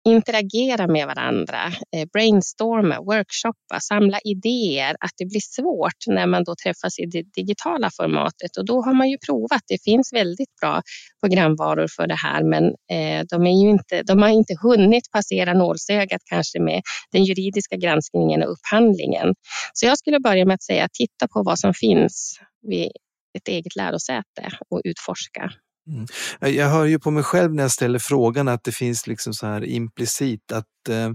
interagera 0.04 0.87
med 0.87 1.07
varandra, 1.07 1.66
eh, 1.97 2.09
brainstorma, 2.12 3.00
workshoppa, 3.00 3.80
samla 3.80 4.19
idéer, 4.25 4.97
att 5.00 5.11
det 5.16 5.26
blir 5.26 5.40
svårt 5.40 6.07
när 6.07 6.26
man 6.26 6.45
då 6.45 6.54
träffas 6.64 6.99
i 6.99 7.07
det 7.07 7.23
digitala 7.23 7.90
formatet. 7.97 8.57
Och 8.59 8.66
då 8.66 8.83
har 8.83 8.95
man 8.95 9.09
ju 9.11 9.16
provat. 9.26 9.62
Det 9.69 9.83
finns 9.85 10.12
väldigt 10.12 10.57
bra 10.61 10.83
programvaror 11.23 11.88
för 11.97 12.07
det 12.07 12.14
här, 12.14 12.42
men 12.45 12.64
eh, 12.64 13.25
de, 13.30 13.47
är 13.47 13.62
ju 13.62 13.71
inte, 13.71 14.02
de 14.02 14.23
har 14.23 14.28
inte 14.28 14.54
hunnit 14.62 15.11
passera 15.12 15.52
nålsögat 15.54 16.21
kanske 16.30 16.61
med 16.61 16.83
den 17.12 17.25
juridiska 17.25 17.76
granskningen 17.76 18.42
och 18.42 18.52
upphandlingen. 18.52 19.35
Så 19.73 19.87
jag 19.87 19.99
skulle 19.99 20.21
börja 20.21 20.45
med 20.45 20.54
att 20.54 20.62
säga 20.62 20.88
titta 20.92 21.28
på 21.28 21.42
vad 21.42 21.59
som 21.59 21.75
finns 21.75 22.38
vid 22.62 22.90
ett 23.38 23.49
eget 23.49 23.76
lärosäte 23.76 24.49
och 24.71 24.80
utforska. 24.85 25.50
Mm. 25.87 26.07
Eh, 26.41 26.49
jag 26.49 26.69
hör 26.69 26.85
ju 26.85 26.99
på 26.99 27.11
mig 27.11 27.23
själv 27.23 27.55
när 27.55 27.63
jag 27.63 27.71
ställer 27.71 27.99
frågan 27.99 28.49
att 28.49 28.65
det 28.65 28.73
finns 28.73 29.07
liksom 29.07 29.35
så 29.35 29.47
här 29.47 29.65
implicit 29.65 30.53
att 30.53 30.89
eh, 30.89 31.11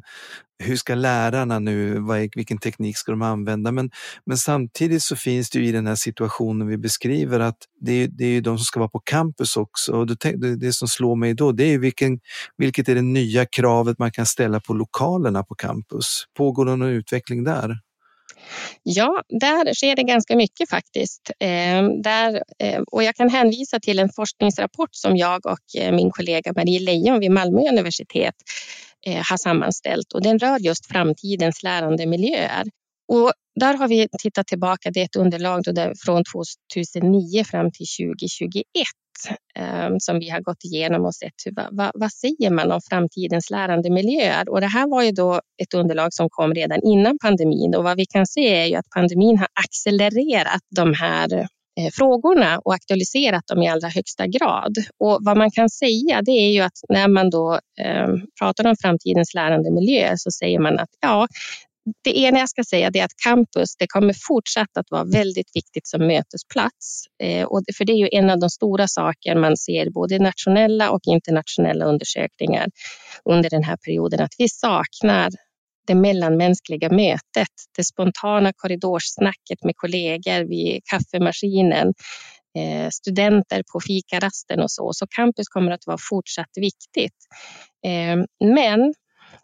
hur 0.63 0.75
ska 0.75 0.95
lärarna 0.95 1.59
nu, 1.59 1.99
vad, 1.99 2.29
vilken 2.35 2.57
teknik 2.57 2.97
ska 2.97 3.11
de 3.11 3.21
använda? 3.21 3.71
Men, 3.71 3.91
men 4.25 4.37
samtidigt 4.37 5.03
så 5.03 5.15
finns 5.15 5.49
det 5.49 5.59
ju 5.59 5.67
i 5.67 5.71
den 5.71 5.87
här 5.87 5.95
situationen 5.95 6.67
vi 6.67 6.77
beskriver 6.77 7.39
att 7.39 7.57
det 7.81 7.91
är, 7.91 8.07
det 8.07 8.25
är 8.25 8.29
ju 8.29 8.41
de 8.41 8.57
som 8.57 8.65
ska 8.65 8.79
vara 8.79 8.89
på 8.89 8.99
campus 8.99 9.57
också 9.57 9.91
och 9.91 10.07
det, 10.07 10.55
det 10.55 10.73
som 10.73 10.87
slår 10.87 11.15
mig 11.15 11.33
då 11.33 11.51
det 11.51 11.73
är 11.73 11.77
vilken, 11.77 12.19
vilket 12.57 12.89
är 12.89 12.95
det 12.95 13.01
nya 13.01 13.45
kravet 13.45 13.99
man 13.99 14.11
kan 14.11 14.25
ställa 14.25 14.59
på 14.59 14.73
lokalerna 14.73 15.43
på 15.43 15.55
campus. 15.55 16.25
Pågår 16.37 16.65
det 16.65 16.75
någon 16.75 16.89
utveckling 16.89 17.43
där? 17.43 17.79
Ja, 18.83 19.23
där 19.29 19.73
sker 19.73 19.95
det 19.95 20.03
ganska 20.03 20.35
mycket 20.35 20.69
faktiskt. 20.69 21.31
Eh, 21.39 21.83
där, 22.03 22.43
eh, 22.59 22.81
och 22.91 23.03
jag 23.03 23.15
kan 23.15 23.29
hänvisa 23.29 23.79
till 23.79 23.99
en 23.99 24.09
forskningsrapport 24.15 24.89
som 24.91 25.17
jag 25.17 25.45
och 25.45 25.81
eh, 25.81 25.95
min 25.95 26.11
kollega 26.11 26.53
Marie 26.55 26.79
Leijon 26.79 27.19
vid 27.19 27.31
Malmö 27.31 27.61
universitet 27.69 28.35
har 29.29 29.37
sammanställt 29.37 30.13
och 30.13 30.21
den 30.21 30.39
rör 30.39 30.59
just 30.59 30.85
framtidens 30.85 31.63
lärandemiljöer. 31.63 32.63
Och 33.07 33.33
där 33.55 33.73
har 33.73 33.87
vi 33.87 34.07
tittat 34.19 34.47
tillbaka, 34.47 34.91
det 34.91 34.99
är 34.99 35.05
ett 35.05 35.15
underlag 35.15 35.63
från 36.05 36.23
2009 36.33 37.43
fram 37.43 37.71
till 37.71 37.85
2021 38.17 38.63
ehm, 39.55 39.99
som 39.99 40.19
vi 40.19 40.29
har 40.29 40.41
gått 40.41 40.63
igenom 40.63 41.05
och 41.05 41.15
sett 41.15 41.33
vad, 41.71 41.91
vad 41.93 42.11
säger 42.11 42.49
man 42.49 42.71
om 42.71 42.81
framtidens 42.89 43.49
lärandemiljöer? 43.49 44.49
Och 44.49 44.61
det 44.61 44.67
här 44.67 44.87
var 44.89 45.03
ju 45.03 45.11
då 45.11 45.41
ett 45.61 45.73
underlag 45.73 46.13
som 46.13 46.27
kom 46.29 46.53
redan 46.53 46.79
innan 46.83 47.17
pandemin 47.23 47.75
och 47.75 47.83
vad 47.83 47.97
vi 47.97 48.05
kan 48.05 48.27
se 48.27 48.47
är 48.47 48.65
ju 48.65 48.75
att 48.75 48.89
pandemin 48.95 49.37
har 49.37 49.47
accelererat 49.65 50.61
de 50.75 50.93
här 50.93 51.33
eh, 51.79 51.91
frågorna 51.93 52.59
och 52.59 52.73
aktualiserat 52.73 53.47
dem 53.47 53.63
i 53.63 53.69
allra 53.69 53.89
högsta 53.89 54.27
grad. 54.27 54.75
Och 54.99 55.17
vad 55.21 55.37
man 55.37 55.51
kan 55.51 55.69
säga 55.69 56.21
det 56.21 56.31
är 56.31 56.51
ju 56.51 56.61
att 56.61 56.79
när 56.89 57.07
man 57.07 57.29
då 57.29 57.59
eh, 57.81 58.07
pratar 58.39 58.67
om 58.67 58.75
framtidens 58.81 59.33
lärandemiljö 59.33 60.13
så 60.17 60.31
säger 60.31 60.59
man 60.59 60.79
att 60.79 60.89
ja, 61.01 61.27
det 62.03 62.17
ena 62.17 62.39
jag 62.39 62.49
ska 62.49 62.63
säga 62.63 62.91
är 62.93 63.03
att 63.03 63.15
campus 63.23 63.75
det 63.77 63.87
kommer 63.87 64.15
fortsatt 64.27 64.77
att 64.77 64.91
vara 64.91 65.03
väldigt 65.03 65.49
viktigt 65.55 65.87
som 65.87 66.07
mötesplats. 66.07 67.03
Eh, 67.23 67.45
och 67.45 67.61
för 67.77 67.85
det 67.85 67.91
är 67.91 67.97
ju 67.97 68.09
en 68.11 68.29
av 68.29 68.39
de 68.39 68.49
stora 68.49 68.87
saker 68.87 69.35
man 69.35 69.57
ser 69.57 69.89
både 69.89 70.19
nationella 70.19 70.91
och 70.91 71.01
internationella 71.05 71.85
undersökningar 71.85 72.67
under 73.29 73.49
den 73.49 73.63
här 73.63 73.77
perioden, 73.77 74.21
att 74.21 74.33
vi 74.37 74.49
saknar 74.49 75.29
det 75.87 75.95
mellanmänskliga 75.95 76.89
mötet, 76.89 77.53
det 77.77 77.83
spontana 77.83 78.53
korridorssnacket 78.55 79.63
med 79.63 79.73
kollegor 79.75 80.49
vid 80.49 80.81
kaffemaskinen, 80.91 81.93
eh, 82.57 82.89
studenter 82.89 83.63
på 83.73 83.79
fikarasten 83.79 84.59
och 84.59 84.71
så. 84.71 84.93
Så 84.93 85.07
campus 85.07 85.47
kommer 85.47 85.71
att 85.71 85.87
vara 85.87 85.97
fortsatt 86.09 86.51
viktigt. 86.55 87.17
Eh, 87.85 88.47
men 88.49 88.93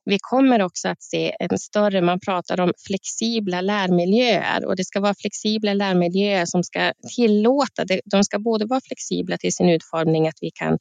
vi 0.05 0.17
kommer 0.21 0.61
också 0.61 0.89
att 0.89 1.03
se 1.03 1.35
en 1.39 1.57
större, 1.57 2.01
man 2.01 2.19
pratar 2.19 2.61
om 2.61 2.73
flexibla 2.87 3.61
lärmiljöer 3.61 4.65
och 4.65 4.75
det 4.75 4.85
ska 4.85 4.99
vara 4.99 5.15
flexibla 5.21 5.73
lärmiljöer 5.73 6.45
som 6.45 6.63
ska 6.63 6.93
tillåta, 7.15 7.85
de 8.05 8.23
ska 8.23 8.39
både 8.39 8.65
vara 8.65 8.81
flexibla 8.81 9.37
till 9.37 9.53
sin 9.53 9.69
utformning 9.69 10.27
att 10.27 10.37
vi 10.41 10.51
kan 10.51 10.77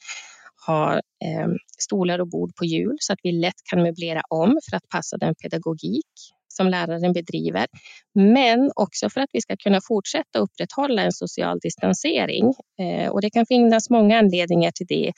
ha 0.66 0.94
eh, 0.94 1.48
stolar 1.78 2.18
och 2.18 2.28
bord 2.28 2.56
på 2.56 2.64
hjul 2.64 2.96
så 3.00 3.12
att 3.12 3.18
vi 3.22 3.32
lätt 3.32 3.62
kan 3.70 3.82
möblera 3.82 4.22
om 4.28 4.58
för 4.70 4.76
att 4.76 4.88
passa 4.88 5.16
den 5.16 5.34
pedagogik 5.34 6.06
som 6.48 6.68
läraren 6.68 7.12
bedriver. 7.12 7.66
Men 8.14 8.70
också 8.74 9.10
för 9.10 9.20
att 9.20 9.30
vi 9.32 9.40
ska 9.40 9.56
kunna 9.56 9.80
fortsätta 9.88 10.38
upprätthålla 10.38 11.02
en 11.02 11.12
social 11.12 11.58
distansering. 11.58 12.54
Eh, 12.78 13.08
och 13.08 13.20
det 13.20 13.30
kan 13.30 13.46
finnas 13.46 13.90
många 13.90 14.18
anledningar 14.18 14.70
till 14.70 14.86
det. 14.86 15.12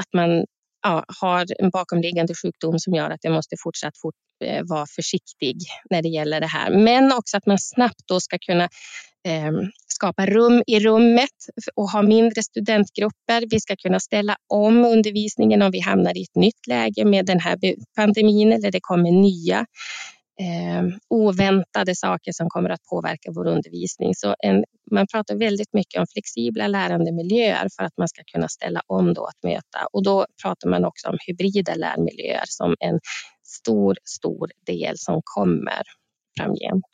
Att 0.00 0.12
man 0.12 0.44
ja, 0.82 1.04
har 1.20 1.46
en 1.58 1.70
bakomliggande 1.70 2.34
sjukdom 2.34 2.78
som 2.78 2.94
gör 2.94 3.10
att 3.10 3.24
jag 3.24 3.32
måste 3.32 3.56
fortsatt 3.62 3.98
fort, 4.02 4.14
eh, 4.44 4.62
vara 4.64 4.86
försiktig 4.86 5.56
när 5.90 6.02
det 6.02 6.08
gäller 6.08 6.40
det 6.40 6.46
här. 6.46 6.70
Men 6.78 7.12
också 7.12 7.36
att 7.36 7.46
man 7.46 7.58
snabbt 7.58 8.02
då 8.06 8.20
ska 8.20 8.38
kunna 8.38 8.64
eh, 9.28 9.52
skapa 9.88 10.26
rum 10.26 10.62
i 10.66 10.80
rummet 10.80 11.30
och 11.74 11.90
ha 11.90 12.02
mindre 12.02 12.42
studentgrupper. 12.42 13.44
Vi 13.50 13.60
ska 13.60 13.76
kunna 13.76 14.00
ställa 14.00 14.36
om 14.46 14.84
undervisningen 14.84 15.62
om 15.62 15.70
vi 15.70 15.80
hamnar 15.80 16.18
i 16.18 16.22
ett 16.22 16.36
nytt 16.36 16.66
läge 16.66 17.04
med 17.04 17.26
den 17.26 17.40
här 17.40 17.58
pandemin 17.96 18.52
eller 18.52 18.70
det 18.70 18.80
kommer 18.80 19.10
nya 19.10 19.66
eh, 20.40 20.96
oväntade 21.08 21.96
saker 21.96 22.32
som 22.32 22.48
kommer 22.48 22.70
att 22.70 22.82
påverka 22.90 23.30
vår 23.34 23.46
undervisning. 23.46 24.14
Så 24.14 24.36
en, 24.38 24.64
man 24.90 25.06
pratar 25.06 25.36
väldigt 25.36 25.72
mycket 25.72 26.00
om 26.00 26.06
flexibla 26.12 26.66
lärandemiljöer 26.66 27.68
för 27.76 27.84
att 27.84 27.96
man 27.96 28.08
ska 28.08 28.22
kunna 28.32 28.48
ställa 28.48 28.82
om 28.86 29.14
då 29.14 29.24
att 29.24 29.42
möta. 29.42 29.86
Och 29.92 30.04
då 30.04 30.26
pratar 30.42 30.70
man 30.70 30.84
också 30.84 31.08
om 31.08 31.18
hybrida 31.26 31.74
lärmiljöer 31.74 32.44
som 32.46 32.76
en 32.80 33.00
stor, 33.42 33.96
stor 34.04 34.50
del 34.66 34.98
som 34.98 35.20
kommer 35.24 35.82
framgent. 36.38 36.84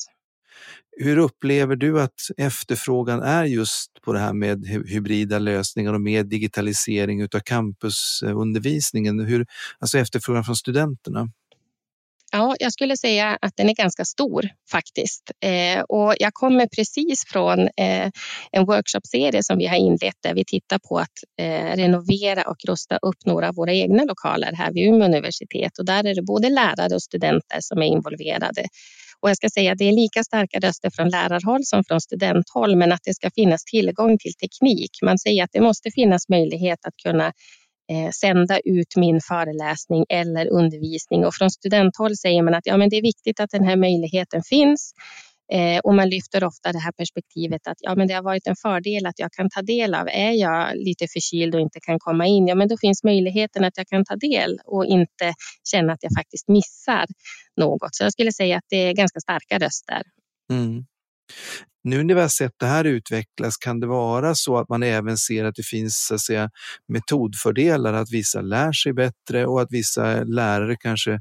Hur 1.01 1.17
upplever 1.19 1.77
du 1.77 2.01
att 2.01 2.21
efterfrågan 2.37 3.23
är 3.23 3.45
just 3.45 4.03
på 4.03 4.13
det 4.13 4.19
här 4.19 4.33
med 4.33 4.67
hybrida 4.67 5.39
lösningar 5.39 5.93
och 5.93 6.01
med 6.01 6.27
digitalisering 6.27 7.23
av 7.23 7.41
campusundervisningen? 7.45 9.21
Eh, 9.21 9.27
Hur, 9.27 9.47
alltså 9.79 9.99
efterfrågan 9.99 10.45
från 10.45 10.57
studenterna? 10.57 11.29
Ja, 12.33 12.55
jag 12.59 12.73
skulle 12.73 12.97
säga 12.97 13.39
att 13.41 13.53
den 13.57 13.69
är 13.69 13.75
ganska 13.75 14.05
stor 14.05 14.49
faktiskt. 14.71 15.31
Eh, 15.45 15.81
och 15.81 16.15
jag 16.19 16.35
kommer 16.35 16.67
precis 16.67 17.25
från 17.27 17.61
eh, 17.61 18.11
en 18.53 18.65
workshopserie 18.67 19.43
som 19.43 19.59
vi 19.59 19.67
har 19.67 19.77
inlett 19.77 20.17
där 20.23 20.35
vi 20.35 20.45
tittar 20.45 20.79
på 20.79 20.99
att 20.99 21.19
eh, 21.41 21.77
renovera 21.77 22.43
och 22.43 22.57
rusta 22.69 22.97
upp 22.97 23.27
några 23.27 23.49
av 23.49 23.55
våra 23.55 23.73
egna 23.73 24.05
lokaler 24.05 24.53
här 24.53 24.73
vid 24.73 24.89
Umeå 24.89 25.09
universitet. 25.09 25.79
Och 25.79 25.85
där 25.85 26.07
är 26.07 26.15
det 26.15 26.23
både 26.23 26.51
lärare 26.51 26.95
och 26.95 27.03
studenter 27.03 27.59
som 27.61 27.79
är 27.79 27.87
involverade. 27.87 28.67
Och 29.21 29.31
jag 29.31 29.37
ska 29.37 29.51
säga 29.51 29.73
att 29.73 29.79
det 29.79 29.89
är 29.89 29.93
lika 29.93 30.25
starka 30.25 30.59
röster 30.59 30.91
från 30.91 31.09
lärarhåll 31.09 31.65
som 31.65 31.85
från 31.85 32.01
studenthåll, 32.01 32.77
men 32.77 32.93
att 32.93 33.01
det 33.05 33.15
ska 33.15 33.31
finnas 33.31 33.65
tillgång 33.65 34.19
till 34.19 34.35
teknik. 34.35 34.91
Man 35.03 35.19
säger 35.19 35.45
att 35.45 35.53
det 35.53 35.61
måste 35.61 35.91
finnas 35.91 36.29
möjlighet 36.29 36.79
att 36.87 36.97
kunna 37.03 37.33
eh, 37.91 38.11
sända 38.11 38.59
ut 38.65 38.97
min 38.97 39.21
föreläsning 39.21 40.05
eller 40.09 40.47
undervisning. 40.47 41.25
Och 41.25 41.35
från 41.35 41.51
studenthåll 41.51 42.17
säger 42.17 42.43
man 42.43 42.55
att 42.55 42.67
ja, 42.67 42.77
men 42.77 42.89
det 42.89 42.97
är 42.97 43.03
viktigt 43.03 43.41
att 43.41 43.51
den 43.51 43.65
här 43.65 43.77
möjligheten 43.77 44.43
finns. 44.43 44.93
Eh, 45.53 45.79
och 45.79 45.95
man 45.95 46.09
lyfter 46.09 46.45
ofta 46.45 46.73
det 46.73 46.79
här 46.79 46.93
perspektivet 46.93 47.67
att 47.67 47.77
ja, 47.81 47.95
men 47.95 48.09
det 48.09 48.15
har 48.15 48.23
varit 48.23 48.47
en 48.47 48.57
fördel 48.57 49.07
att 49.07 49.19
jag 49.19 49.33
kan 49.33 49.51
ta 49.51 49.63
del 49.63 49.95
av. 49.95 50.09
Är 50.09 50.33
jag 50.33 50.77
lite 50.77 51.07
förkyld 51.09 51.55
och 51.55 51.61
inte 51.61 51.81
kan 51.81 51.99
komma 51.99 52.27
in, 52.27 52.47
ja, 52.47 52.55
men 52.55 52.69
då 52.69 52.77
finns 52.77 53.05
möjligheten 53.05 53.65
att 53.65 53.77
jag 53.77 53.87
kan 53.87 54.05
ta 54.05 54.17
del 54.17 54.59
och 54.65 54.87
inte 54.87 55.35
känna 55.73 55.93
att 55.93 56.03
jag 56.03 56.13
faktiskt 56.19 56.49
missar 56.49 57.07
något. 57.57 57.95
Så 57.95 58.05
jag 58.05 58.13
skulle 58.13 58.33
säga 58.33 58.57
att 58.57 58.65
det 58.69 58.77
är 58.77 58.93
ganska 58.93 59.21
starka 59.21 59.59
röster. 59.59 60.03
Mm. 60.53 60.85
Nu 61.85 62.05
när 62.05 62.15
vi 62.15 62.21
har 62.21 62.29
sett 62.29 62.53
det 62.57 62.67
här 62.67 62.85
utvecklas, 62.85 63.57
kan 63.57 63.81
det 63.81 63.87
vara 63.87 64.35
så 64.35 64.59
att 64.59 64.69
man 64.69 64.83
även 64.83 65.17
ser 65.17 65.45
att 65.45 65.55
det 65.55 65.67
finns 65.67 66.07
så 66.07 66.15
att 66.15 66.21
säga, 66.21 66.51
metodfördelar, 66.89 67.93
att 67.93 68.11
vissa 68.11 68.41
lär 68.41 68.73
sig 68.73 68.93
bättre 68.93 69.47
och 69.47 69.61
att 69.61 69.69
vissa 69.71 70.25
lärare 70.25 70.77
kanske 70.77 71.21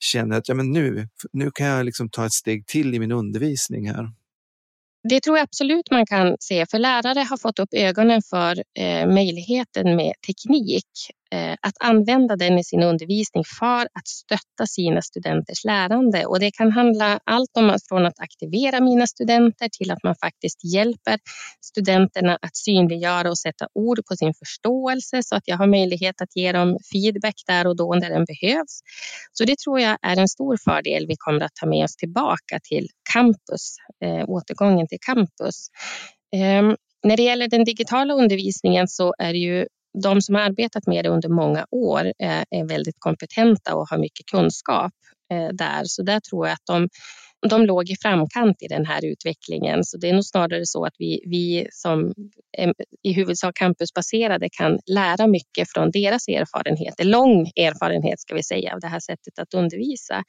känner 0.00 0.38
att 0.38 0.48
ja, 0.48 0.54
men 0.54 0.72
nu, 0.72 1.08
nu 1.32 1.50
kan 1.54 1.66
jag 1.66 1.84
liksom 1.84 2.10
ta 2.10 2.26
ett 2.26 2.32
steg 2.32 2.66
till 2.66 2.94
i 2.94 2.98
min 2.98 3.12
undervisning 3.12 3.90
här? 3.90 4.10
Det 5.08 5.20
tror 5.20 5.36
jag 5.36 5.44
absolut 5.44 5.90
man 5.90 6.06
kan 6.06 6.36
se, 6.40 6.66
för 6.66 6.78
lärare 6.78 7.20
har 7.20 7.36
fått 7.36 7.58
upp 7.58 7.68
ögonen 7.72 8.22
för 8.22 8.62
eh, 8.78 9.08
möjligheten 9.08 9.96
med 9.96 10.12
teknik 10.26 10.86
Eh, 11.32 11.52
att 11.60 11.74
använda 11.80 12.36
den 12.36 12.58
i 12.58 12.64
sin 12.64 12.82
undervisning 12.82 13.44
för 13.58 13.82
att 13.82 14.08
stötta 14.08 14.66
sina 14.66 15.02
studenters 15.02 15.64
lärande. 15.64 16.26
Och 16.26 16.40
det 16.40 16.50
kan 16.50 16.72
handla 16.72 17.20
allt 17.24 17.56
om 17.56 17.78
från 17.88 18.06
att 18.06 18.20
aktivera 18.20 18.80
mina 18.80 19.06
studenter 19.06 19.68
till 19.68 19.90
att 19.90 20.02
man 20.02 20.14
faktiskt 20.16 20.64
hjälper 20.74 21.18
studenterna 21.60 22.38
att 22.42 22.56
synliggöra 22.56 23.30
och 23.30 23.38
sätta 23.38 23.68
ord 23.74 24.00
på 24.08 24.16
sin 24.16 24.34
förståelse 24.34 25.22
så 25.22 25.36
att 25.36 25.42
jag 25.46 25.56
har 25.56 25.66
möjlighet 25.66 26.20
att 26.20 26.36
ge 26.36 26.52
dem 26.52 26.78
feedback 26.92 27.34
där 27.46 27.66
och 27.66 27.76
då 27.76 27.94
när 27.94 28.10
den 28.10 28.24
behövs. 28.24 28.80
Så 29.32 29.44
det 29.44 29.58
tror 29.58 29.80
jag 29.80 29.98
är 30.02 30.16
en 30.16 30.28
stor 30.28 30.56
fördel 30.64 31.06
vi 31.06 31.14
kommer 31.18 31.40
att 31.40 31.54
ta 31.54 31.66
med 31.66 31.84
oss 31.84 31.96
tillbaka 31.96 32.60
till 32.62 32.88
campus, 33.14 33.76
eh, 34.04 34.28
återgången 34.28 34.88
till 34.88 35.00
campus. 35.06 35.66
Eh, 36.34 36.76
när 37.04 37.16
det 37.16 37.22
gäller 37.22 37.48
den 37.48 37.64
digitala 37.64 38.14
undervisningen 38.14 38.88
så 38.88 39.14
är 39.18 39.32
det 39.32 39.38
ju 39.38 39.66
de 40.02 40.22
som 40.22 40.34
har 40.34 40.42
arbetat 40.42 40.86
med 40.86 41.04
det 41.04 41.08
under 41.08 41.28
många 41.28 41.66
år 41.70 42.06
eh, 42.06 42.42
är 42.50 42.68
väldigt 42.68 42.96
kompetenta 42.98 43.74
och 43.74 43.88
har 43.88 43.98
mycket 43.98 44.26
kunskap 44.26 44.92
eh, 45.32 45.48
där. 45.52 45.84
Så 45.84 46.02
där 46.02 46.20
tror 46.20 46.46
jag 46.46 46.54
att 46.54 46.66
de, 46.66 46.88
de 47.48 47.66
låg 47.66 47.90
i 47.90 47.96
framkant 48.02 48.62
i 48.62 48.68
den 48.68 48.86
här 48.86 49.04
utvecklingen. 49.04 49.84
Så 49.84 49.98
det 49.98 50.08
är 50.08 50.12
nog 50.12 50.24
snarare 50.24 50.66
så 50.66 50.84
att 50.84 50.94
vi, 50.98 51.22
vi 51.26 51.68
som 51.70 52.12
är 52.58 52.74
i 53.02 53.12
huvudsak 53.12 53.56
campusbaserade 53.56 54.48
kan 54.58 54.78
lära 54.86 55.26
mycket 55.26 55.70
från 55.70 55.90
deras 55.90 56.28
erfarenheter. 56.28 57.04
Lång 57.04 57.46
erfarenhet 57.56 58.20
ska 58.20 58.34
vi 58.34 58.42
säga 58.42 58.74
av 58.74 58.80
det 58.80 58.88
här 58.88 59.00
sättet 59.00 59.38
att 59.38 59.54
undervisa. 59.54 60.24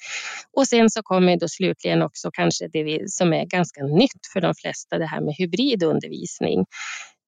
Och 0.57 0.67
sen 0.67 0.89
så 0.89 1.01
kommer 1.03 1.39
då 1.39 1.47
slutligen 1.47 2.01
också 2.01 2.29
kanske 2.33 2.67
det 2.67 2.83
vi, 2.83 3.03
som 3.07 3.33
är 3.33 3.45
ganska 3.45 3.83
nytt 3.83 4.27
för 4.33 4.41
de 4.41 4.55
flesta, 4.55 4.97
det 4.97 5.05
här 5.05 5.21
med 5.21 5.35
hybridundervisning. 5.37 6.65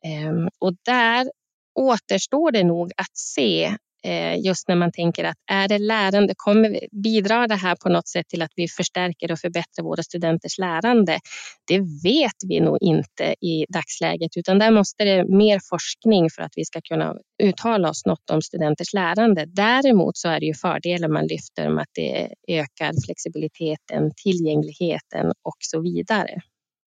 Ehm, 0.06 0.50
och 0.60 0.74
där 0.86 1.30
återstår 1.76 2.52
det 2.52 2.64
nog 2.64 2.92
att 2.98 3.18
se 3.18 3.76
eh, 4.06 4.46
just 4.46 4.68
när 4.68 4.76
man 4.76 4.92
tänker 4.92 5.24
att 5.24 5.38
är 5.52 5.68
det 5.68 5.78
lärande, 5.78 6.34
kommer 6.38 6.80
bidrar 6.92 7.48
det 7.48 7.56
här 7.56 7.76
på 7.76 7.90
något 7.90 8.08
sätt 8.08 8.28
till 8.28 8.42
att 8.42 8.52
vi 8.56 8.68
förstärker 8.68 9.32
och 9.32 9.40
förbättrar 9.40 9.84
våra 9.84 10.04
studenters 10.04 10.58
lärande? 10.58 11.20
Det 11.68 11.80
vet 11.80 12.36
vi 12.48 12.60
nog 12.60 12.78
inte 12.82 13.36
i 13.42 13.66
dagsläget, 13.70 14.38
utan 14.38 14.60
där 14.60 14.72
måste 14.72 15.04
det 15.04 15.26
mer 15.28 15.60
forskning 15.70 16.30
för 16.30 16.42
att 16.42 16.54
vi 16.56 16.66
ska 16.66 16.82
kunna 16.82 17.16
uttala 17.44 17.90
oss 17.90 18.06
något 18.06 18.30
om 18.30 18.42
studenters 18.42 18.94
lärande. 18.94 19.46
Däremot 19.48 20.18
så 20.18 20.30
är 20.30 20.40
det 20.40 20.46
ju 20.46 20.54
fördelar 20.54 21.08
man 21.08 21.28
lyfter 21.28 21.68
om 21.68 21.78
att 21.78 21.90
det 21.94 22.30
ökar 22.48 23.06
flexibiliteten, 23.06 24.12
tillgängligheten 24.24 25.28
och 25.28 25.58
så 25.60 25.82
vidare. 25.82 26.42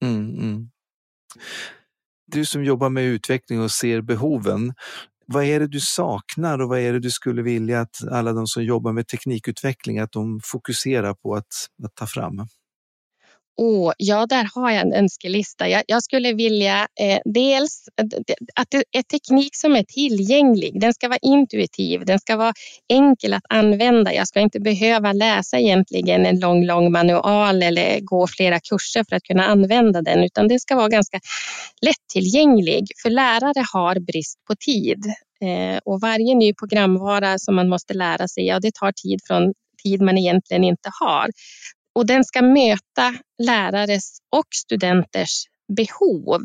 Mm, 0.03 0.39
mm 0.39 0.69
du 2.31 2.45
som 2.45 2.63
jobbar 2.63 2.89
med 2.89 3.03
utveckling 3.03 3.61
och 3.61 3.71
ser 3.71 4.01
behoven, 4.01 4.73
vad 5.25 5.43
är 5.43 5.59
det 5.59 5.67
du 5.67 5.79
saknar 5.79 6.61
och 6.61 6.69
vad 6.69 6.79
är 6.79 6.93
det 6.93 6.99
du 6.99 7.11
skulle 7.11 7.41
vilja 7.41 7.81
att 7.81 7.95
alla 8.11 8.33
de 8.33 8.47
som 8.47 8.63
jobbar 8.63 8.93
med 8.93 9.07
teknikutveckling 9.07 9.99
att 9.99 10.11
de 10.11 10.39
fokuserar 10.43 11.13
på 11.13 11.35
att, 11.35 11.45
att 11.83 11.95
ta 11.95 12.07
fram? 12.07 12.47
Oh, 13.61 13.93
ja, 13.97 14.25
där 14.25 14.49
har 14.55 14.71
jag 14.71 14.81
en 14.81 14.93
önskelista. 14.93 15.69
Jag, 15.69 15.83
jag 15.87 16.03
skulle 16.03 16.33
vilja 16.33 16.87
eh, 16.99 17.19
dels 17.25 17.87
att 18.55 18.67
det 18.69 18.83
är 18.91 19.01
teknik 19.01 19.55
som 19.55 19.75
är 19.75 19.83
tillgänglig. 19.83 20.81
Den 20.81 20.93
ska 20.93 21.07
vara 21.07 21.19
intuitiv, 21.21 22.05
den 22.05 22.19
ska 22.19 22.35
vara 22.35 22.53
enkel 22.89 23.33
att 23.33 23.43
använda. 23.49 24.13
Jag 24.13 24.27
ska 24.27 24.39
inte 24.39 24.59
behöva 24.59 25.13
läsa 25.13 25.59
egentligen 25.59 26.25
en 26.25 26.39
lång, 26.39 26.65
lång 26.65 26.91
manual 26.91 27.63
eller 27.63 27.99
gå 27.99 28.27
flera 28.27 28.59
kurser 28.59 29.05
för 29.09 29.15
att 29.15 29.23
kunna 29.23 29.45
använda 29.45 30.01
den, 30.01 30.23
utan 30.23 30.47
den 30.47 30.59
ska 30.59 30.75
vara 30.75 30.89
ganska 30.89 31.19
lättillgänglig. 31.81 32.87
För 33.03 33.09
lärare 33.09 33.63
har 33.73 33.99
brist 33.99 34.37
på 34.47 34.55
tid 34.55 35.05
eh, 35.41 35.79
och 35.85 36.01
varje 36.01 36.35
ny 36.35 36.53
programvara 36.53 37.39
som 37.39 37.55
man 37.55 37.69
måste 37.69 37.93
lära 37.93 38.27
sig, 38.27 38.45
ja, 38.45 38.59
det 38.59 38.71
tar 38.73 38.91
tid 38.91 39.19
från 39.27 39.53
tid 39.83 40.01
man 40.01 40.17
egentligen 40.17 40.63
inte 40.63 40.89
har 40.99 41.29
och 41.95 42.05
den 42.05 42.23
ska 42.23 42.41
möta 42.41 43.13
lärares 43.43 44.17
och 44.35 44.47
studenters 44.55 45.43
behov. 45.77 46.41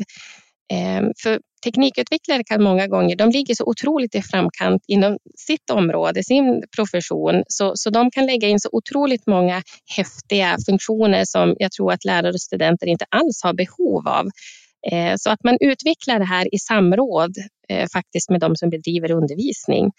Eh, 0.72 1.02
för 1.22 1.40
teknikutvecklare 1.64 2.44
kan 2.44 2.62
många 2.62 2.86
gånger, 2.86 3.16
de 3.16 3.30
ligger 3.30 3.54
så 3.54 3.64
otroligt 3.64 4.14
i 4.14 4.22
framkant 4.22 4.82
inom 4.88 5.18
sitt 5.38 5.70
område, 5.70 6.24
sin 6.24 6.62
profession, 6.76 7.42
så, 7.48 7.72
så 7.74 7.90
de 7.90 8.10
kan 8.10 8.26
lägga 8.26 8.48
in 8.48 8.60
så 8.60 8.68
otroligt 8.72 9.26
många 9.26 9.62
häftiga 9.96 10.56
funktioner 10.66 11.24
som 11.24 11.56
jag 11.58 11.72
tror 11.72 11.92
att 11.92 12.04
lärare 12.04 12.32
och 12.32 12.40
studenter 12.40 12.86
inte 12.86 13.04
alls 13.08 13.40
har 13.42 13.54
behov 13.54 14.08
av. 14.08 14.26
Eh, 14.92 15.14
så 15.16 15.30
att 15.30 15.44
man 15.44 15.56
utvecklar 15.60 16.18
det 16.18 16.24
här 16.24 16.54
i 16.54 16.58
samråd 16.58 17.32
eh, 17.68 17.88
faktiskt 17.92 18.30
med 18.30 18.40
de 18.40 18.56
som 18.56 18.70
bedriver 18.70 19.10
undervisning. 19.10 19.90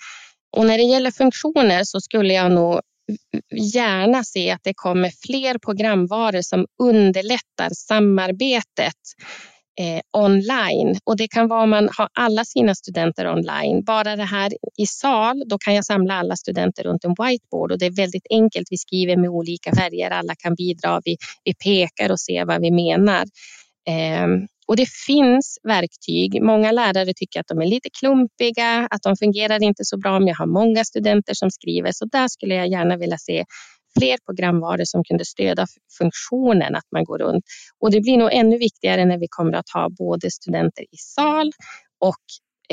Och 0.58 0.66
när 0.66 0.78
det 0.78 0.84
gäller 0.84 1.12
funktioner 1.12 1.84
så 1.84 2.02
skulle 2.02 2.34
jag 2.34 2.52
nog 2.52 2.80
gärna 3.74 4.24
se 4.24 4.52
att 4.52 4.64
det 4.64 4.74
kommer 4.76 5.12
fler 5.26 5.58
programvaror 5.58 6.42
som 6.42 6.66
underlättar 6.84 7.70
samarbetet 7.74 8.94
eh, 9.80 10.02
online. 10.18 11.00
Och 11.04 11.18
det 11.18 11.28
kan 11.28 11.48
vara 11.48 11.64
om 11.64 11.70
man 11.70 11.90
har 11.98 12.10
alla 12.14 12.46
sina 12.46 12.76
studenter 12.76 13.28
online. 13.28 13.84
Bara 13.84 14.16
det 14.16 14.24
här 14.24 14.52
i 14.78 14.86
sal, 14.86 15.44
då 15.46 15.58
kan 15.58 15.76
jag 15.76 15.86
samla 15.86 16.14
alla 16.14 16.36
studenter 16.36 16.84
runt 16.84 17.04
en 17.04 17.16
whiteboard 17.20 17.72
och 17.72 17.80
det 17.80 17.86
är 17.86 17.96
väldigt 17.96 18.28
enkelt. 18.30 18.68
Vi 18.72 18.78
skriver 18.78 19.18
med 19.18 19.30
olika 19.30 19.76
färger, 19.76 20.12
alla 20.12 20.36
kan 20.36 20.56
bidra, 20.56 21.02
vi, 21.06 21.18
vi 21.44 21.54
pekar 21.54 22.12
och 22.12 22.20
ser 22.20 22.46
vad 22.46 22.62
vi 22.62 22.72
menar. 22.72 23.24
Eh, 23.88 24.28
och 24.68 24.76
det 24.76 24.90
finns 24.90 25.60
verktyg. 25.64 26.44
Många 26.44 26.72
lärare 26.72 27.14
tycker 27.16 27.40
att 27.40 27.48
de 27.48 27.62
är 27.62 27.66
lite 27.66 27.90
klumpiga, 28.00 28.88
att 28.92 29.02
de 29.02 29.16
fungerar 29.16 29.64
inte 29.64 29.86
så 29.86 29.98
bra 29.98 30.18
om 30.18 30.28
jag 30.28 30.36
har 30.36 30.46
många 30.46 30.86
studenter 30.86 31.34
som 31.34 31.52
skriver. 31.52 31.92
Så 31.92 32.06
där 32.06 32.28
skulle 32.28 32.56
jag 32.56 32.68
gärna 32.68 32.98
vilja 32.98 33.18
se 33.18 33.46
fler 34.00 34.18
programvaror 34.26 34.84
som 34.84 35.04
kunde 35.04 35.26
stödja 35.26 35.66
funktionen 35.98 36.76
att 36.76 36.92
man 36.92 37.04
går 37.04 37.18
runt. 37.18 37.44
Och 37.80 37.92
det 37.92 38.02
blir 38.02 38.18
nog 38.18 38.34
ännu 38.34 38.58
viktigare 38.58 39.06
när 39.06 39.18
vi 39.18 39.28
kommer 39.30 39.54
att 39.54 39.70
ha 39.74 39.90
både 39.90 40.32
studenter 40.32 40.84
i 40.84 40.98
sal 40.98 41.52
och 42.00 42.26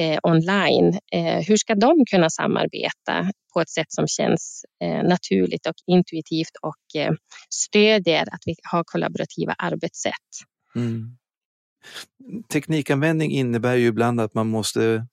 eh, 0.04 0.18
online. 0.22 0.98
Eh, 1.12 1.46
hur 1.48 1.56
ska 1.56 1.74
de 1.74 2.04
kunna 2.10 2.30
samarbeta 2.30 3.30
på 3.54 3.60
ett 3.60 3.70
sätt 3.70 3.92
som 3.92 4.06
känns 4.06 4.64
eh, 4.84 5.02
naturligt 5.02 5.66
och 5.66 5.74
intuitivt 5.86 6.56
och 6.62 7.00
eh, 7.00 7.12
stödjer 7.50 8.22
att 8.22 8.40
vi 8.46 8.54
har 8.70 8.82
kollaborativa 8.86 9.54
arbetssätt? 9.58 10.30
Mm 10.76 11.16
teknikanvändning 12.52 13.30
innebär 13.30 13.74
ju 13.74 13.86
ibland 13.86 14.20
att 14.20 14.34
man 14.34 14.46
måste 14.46 15.06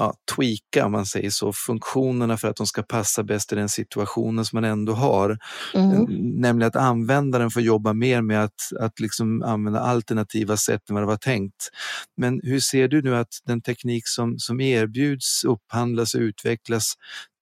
ja, 0.00 0.14
tweaka, 0.36 0.86
om 0.86 0.92
man 0.92 1.06
säger 1.06 1.30
så, 1.30 1.52
funktionerna 1.52 2.36
för 2.36 2.48
att 2.48 2.56
de 2.56 2.66
ska 2.66 2.82
passa 2.82 3.22
bäst 3.22 3.52
i 3.52 3.56
den 3.56 3.68
situationen 3.68 4.44
som 4.44 4.56
man 4.56 4.64
ändå 4.64 4.92
har. 4.92 5.38
Mm. 5.74 6.04
Nämligen 6.40 6.68
att 6.68 6.76
användaren 6.76 7.50
får 7.50 7.62
jobba 7.62 7.92
mer 7.92 8.22
med 8.22 8.44
att, 8.44 8.72
att 8.80 9.00
liksom 9.00 9.42
använda 9.42 9.80
alternativa 9.80 10.56
sätt 10.56 10.90
än 10.90 10.94
vad 10.94 11.02
det 11.02 11.06
var 11.06 11.16
tänkt. 11.16 11.68
Men 12.16 12.40
hur 12.42 12.60
ser 12.60 12.88
du 12.88 13.02
nu 13.02 13.16
att 13.16 13.28
den 13.44 13.62
teknik 13.62 14.02
som, 14.06 14.38
som 14.38 14.60
erbjuds, 14.60 15.44
upphandlas 15.44 16.14
och 16.14 16.20
utvecklas 16.20 16.94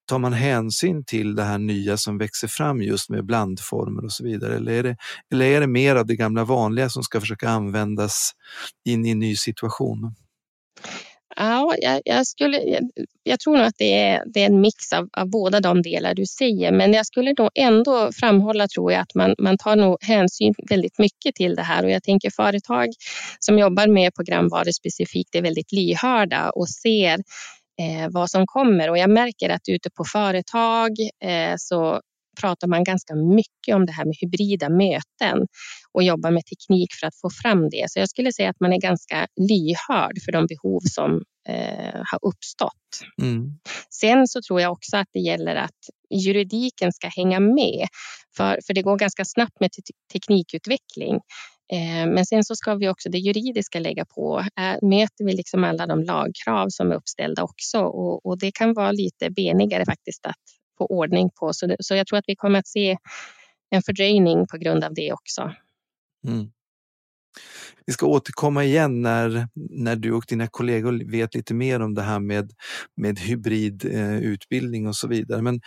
tar 0.09 0.19
man 0.19 0.33
hänsyn 0.33 1.05
till 1.05 1.35
det 1.35 1.43
här 1.43 1.59
nya 1.59 1.97
som 1.97 2.19
växer 2.19 2.49
fram 2.49 2.83
just 2.83 3.11
med 3.11 3.27
blandformer 3.27 4.05
och 4.05 4.13
så 4.13 4.25
vidare? 4.25 4.57
Eller 4.57 4.73
är 4.73 4.83
det, 4.83 4.97
eller 5.33 5.45
är 5.45 5.61
det 5.61 5.67
mer 5.67 5.97
av 5.97 6.07
det 6.07 6.17
gamla 6.17 6.45
vanliga 6.45 6.89
som 6.89 7.03
ska 7.03 7.21
försöka 7.21 7.49
användas 7.49 8.31
in 8.89 9.07
i 9.07 9.11
en 9.11 9.19
ny 9.19 9.37
situation? 9.37 10.15
Ja, 11.37 11.75
jag, 11.79 12.03
jag, 12.05 12.27
skulle, 12.27 12.59
jag, 12.59 12.83
jag, 13.23 13.41
tror 13.41 13.57
nog 13.57 13.67
att 13.67 13.79
det 13.79 13.95
är, 13.95 14.23
det 14.27 14.43
är 14.43 14.47
en 14.47 14.61
mix 14.61 14.93
av, 14.93 15.09
av, 15.13 15.31
båda 15.31 15.61
de 15.61 15.83
delar 15.83 16.15
du 16.15 16.27
säger. 16.27 16.73
Men 16.73 16.93
jag 16.93 17.07
skulle 17.07 17.35
nog 17.39 17.51
ändå 17.55 18.11
framhålla 18.13 18.69
tror 18.69 18.93
jag 18.93 19.01
att 19.01 19.15
man, 19.15 19.35
man 19.39 19.59
tar 19.59 19.77
nog 19.77 19.97
hänsyn 20.01 20.55
väldigt 20.71 20.99
mycket 20.99 21.35
till 21.35 21.55
det 21.55 21.63
här. 21.63 21.85
Och 21.85 21.91
jag 21.91 22.03
tänker 22.03 22.31
företag 22.31 22.89
som 23.39 23.59
jobbar 23.59 23.87
med 23.87 24.15
programvaror 24.15 24.71
specifikt 24.71 25.35
är 25.35 25.43
väldigt 25.43 25.73
lyhörda 25.73 26.51
och 26.51 26.69
ser 26.69 27.19
eh, 27.83 28.09
vad 28.11 28.31
som 28.31 28.47
kommer. 28.47 28.91
Och 28.91 28.99
jag 28.99 29.11
märker 29.11 29.49
att 29.49 29.69
ute 29.69 29.91
på 29.91 30.05
företag 30.05 30.91
eh, 31.25 31.55
så 31.57 32.01
pratar 32.41 32.69
man 32.69 32.85
ganska 32.85 33.15
mycket 33.15 33.75
om 33.75 33.87
det 33.87 33.93
här 33.93 34.05
med 34.05 34.17
hybrida 34.21 34.69
möten 34.69 35.47
och 35.93 36.03
jobbar 36.03 36.31
med 36.31 36.43
teknik 36.47 36.89
för 37.01 37.07
att 37.07 37.21
få 37.21 37.31
fram 37.43 37.71
det. 37.71 37.85
Så 37.89 37.99
jag 37.99 38.09
skulle 38.09 38.33
säga 38.33 38.51
att 38.51 38.61
man 38.61 38.73
är 38.73 38.81
ganska 38.81 39.27
lyhörd 39.37 40.19
för 40.25 40.33
de 40.33 40.47
behov 40.47 40.81
som 40.81 41.23
eh, 41.49 42.01
har 42.05 42.19
uppstått. 42.23 43.01
Mm. 43.23 43.59
Sen 43.91 44.29
så 44.29 44.41
tror 44.43 44.61
jag 44.61 44.73
också 44.73 44.97
att 44.97 45.09
det 45.13 45.21
gäller 45.21 45.55
att 45.57 45.81
juridiken 46.11 46.93
ska 46.93 47.09
hänga 47.09 47.41
med, 47.41 47.87
för, 48.37 48.59
för 48.67 48.75
det 48.75 48.83
går 48.83 48.99
ganska 48.99 49.25
snabbt 49.25 49.61
med 49.61 49.71
teknikutveckling. 50.13 51.21
Eh, 51.73 52.07
men 52.07 52.27
sen 52.27 52.45
så 52.45 52.57
ska 52.57 52.75
vi 52.75 52.89
också 52.89 53.09
det 53.09 53.19
juridiska 53.19 53.81
lägga 53.81 54.05
på. 54.05 54.39
Eh, 54.39 54.89
möter 54.89 55.25
vi 55.25 55.33
liksom 55.33 55.65
alla 55.65 55.87
de 55.87 56.03
lagkrav 56.03 56.69
som 56.69 56.93
är 56.93 56.95
uppställda 56.95 57.43
också? 57.43 57.79
Och, 57.81 58.27
och 58.27 58.39
det 58.39 58.53
kan 58.53 58.75
vara 58.75 58.93
lite 58.93 59.31
benigare 59.31 59.85
faktiskt 59.85 60.27
att 60.27 60.43
få 60.79 60.87
ordning 60.87 61.31
på. 61.41 61.53
Så, 61.53 61.77
så 61.81 61.95
jag 61.95 62.07
tror 62.07 62.19
att 62.19 62.29
vi 62.29 62.37
kommer 62.37 62.59
att 62.59 62.69
se 62.69 62.97
en 63.71 63.83
fördröjning 63.83 64.47
på 64.47 64.59
grund 64.59 64.85
av 64.85 64.95
det 64.95 65.13
också. 65.13 65.53
Mm. 66.27 66.51
Vi 67.87 67.93
ska 67.93 68.07
återkomma 68.07 68.65
igen 68.65 69.03
när, 69.03 69.49
när 69.55 69.97
du 69.97 70.13
och 70.13 70.25
dina 70.29 70.47
kollegor 70.47 71.11
vet 71.11 71.35
lite 71.35 71.55
mer 71.55 71.81
om 71.81 71.95
det 71.95 72.03
här 72.03 72.21
med, 72.21 72.53
med 72.97 73.19
hybridutbildning 73.19 74.85
eh, 74.85 74.89
och 74.89 74.97
så 74.97 75.09
vidare. 75.09 75.43
Men, 75.43 75.61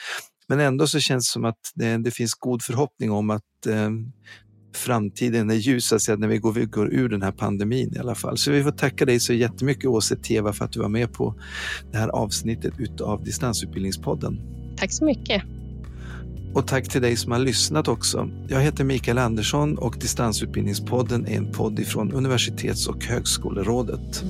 men 0.48 0.60
ändå 0.60 0.88
så 0.88 1.00
känns 1.00 1.28
det 1.28 1.32
som 1.32 1.46
att 1.46 1.72
det, 1.76 1.98
det 1.98 2.12
finns 2.12 2.34
god 2.34 2.64
förhoppning 2.64 3.12
om 3.12 3.30
att 3.30 3.66
eh, 3.68 3.90
framtiden 4.74 5.50
är 5.50 5.56
ljus 5.56 5.92
när 6.08 6.28
vi 6.28 6.38
går, 6.38 6.54
vi 6.54 6.66
går 6.66 6.94
ur 6.94 7.10
den 7.10 7.22
här 7.22 7.32
pandemin 7.32 7.94
i 7.96 8.00
alla 8.00 8.16
fall. 8.16 8.38
Så 8.38 8.52
vi 8.52 8.64
får 8.64 8.72
tacka 8.72 9.06
dig 9.06 9.20
så 9.20 9.34
jättemycket 9.34 9.86
Åse 9.86 10.16
Teva 10.16 10.54
för 10.54 10.66
att 10.66 10.72
du 10.72 10.80
var 10.80 10.90
med 10.90 11.14
på 11.14 11.36
det 11.92 11.98
här 11.98 12.08
avsnittet 12.10 13.02
av 13.02 13.24
Distansutbildningspodden. 13.24 14.40
Tack 14.78 14.92
så 14.92 15.06
mycket. 15.06 15.44
Och 16.54 16.68
tack 16.68 16.90
till 16.90 17.02
dig 17.02 17.16
som 17.16 17.32
har 17.32 17.40
lyssnat 17.40 17.88
också. 17.88 18.30
Jag 18.48 18.62
heter 18.62 18.84
Mikael 18.84 19.18
Andersson 19.18 19.78
och 19.78 19.98
Distansutbildningspodden 20.00 21.28
är 21.28 21.38
en 21.38 21.52
podd 21.52 21.80
ifrån 21.80 22.12
Universitets 22.12 22.88
och 22.88 23.06
högskolerådet. 23.06 24.24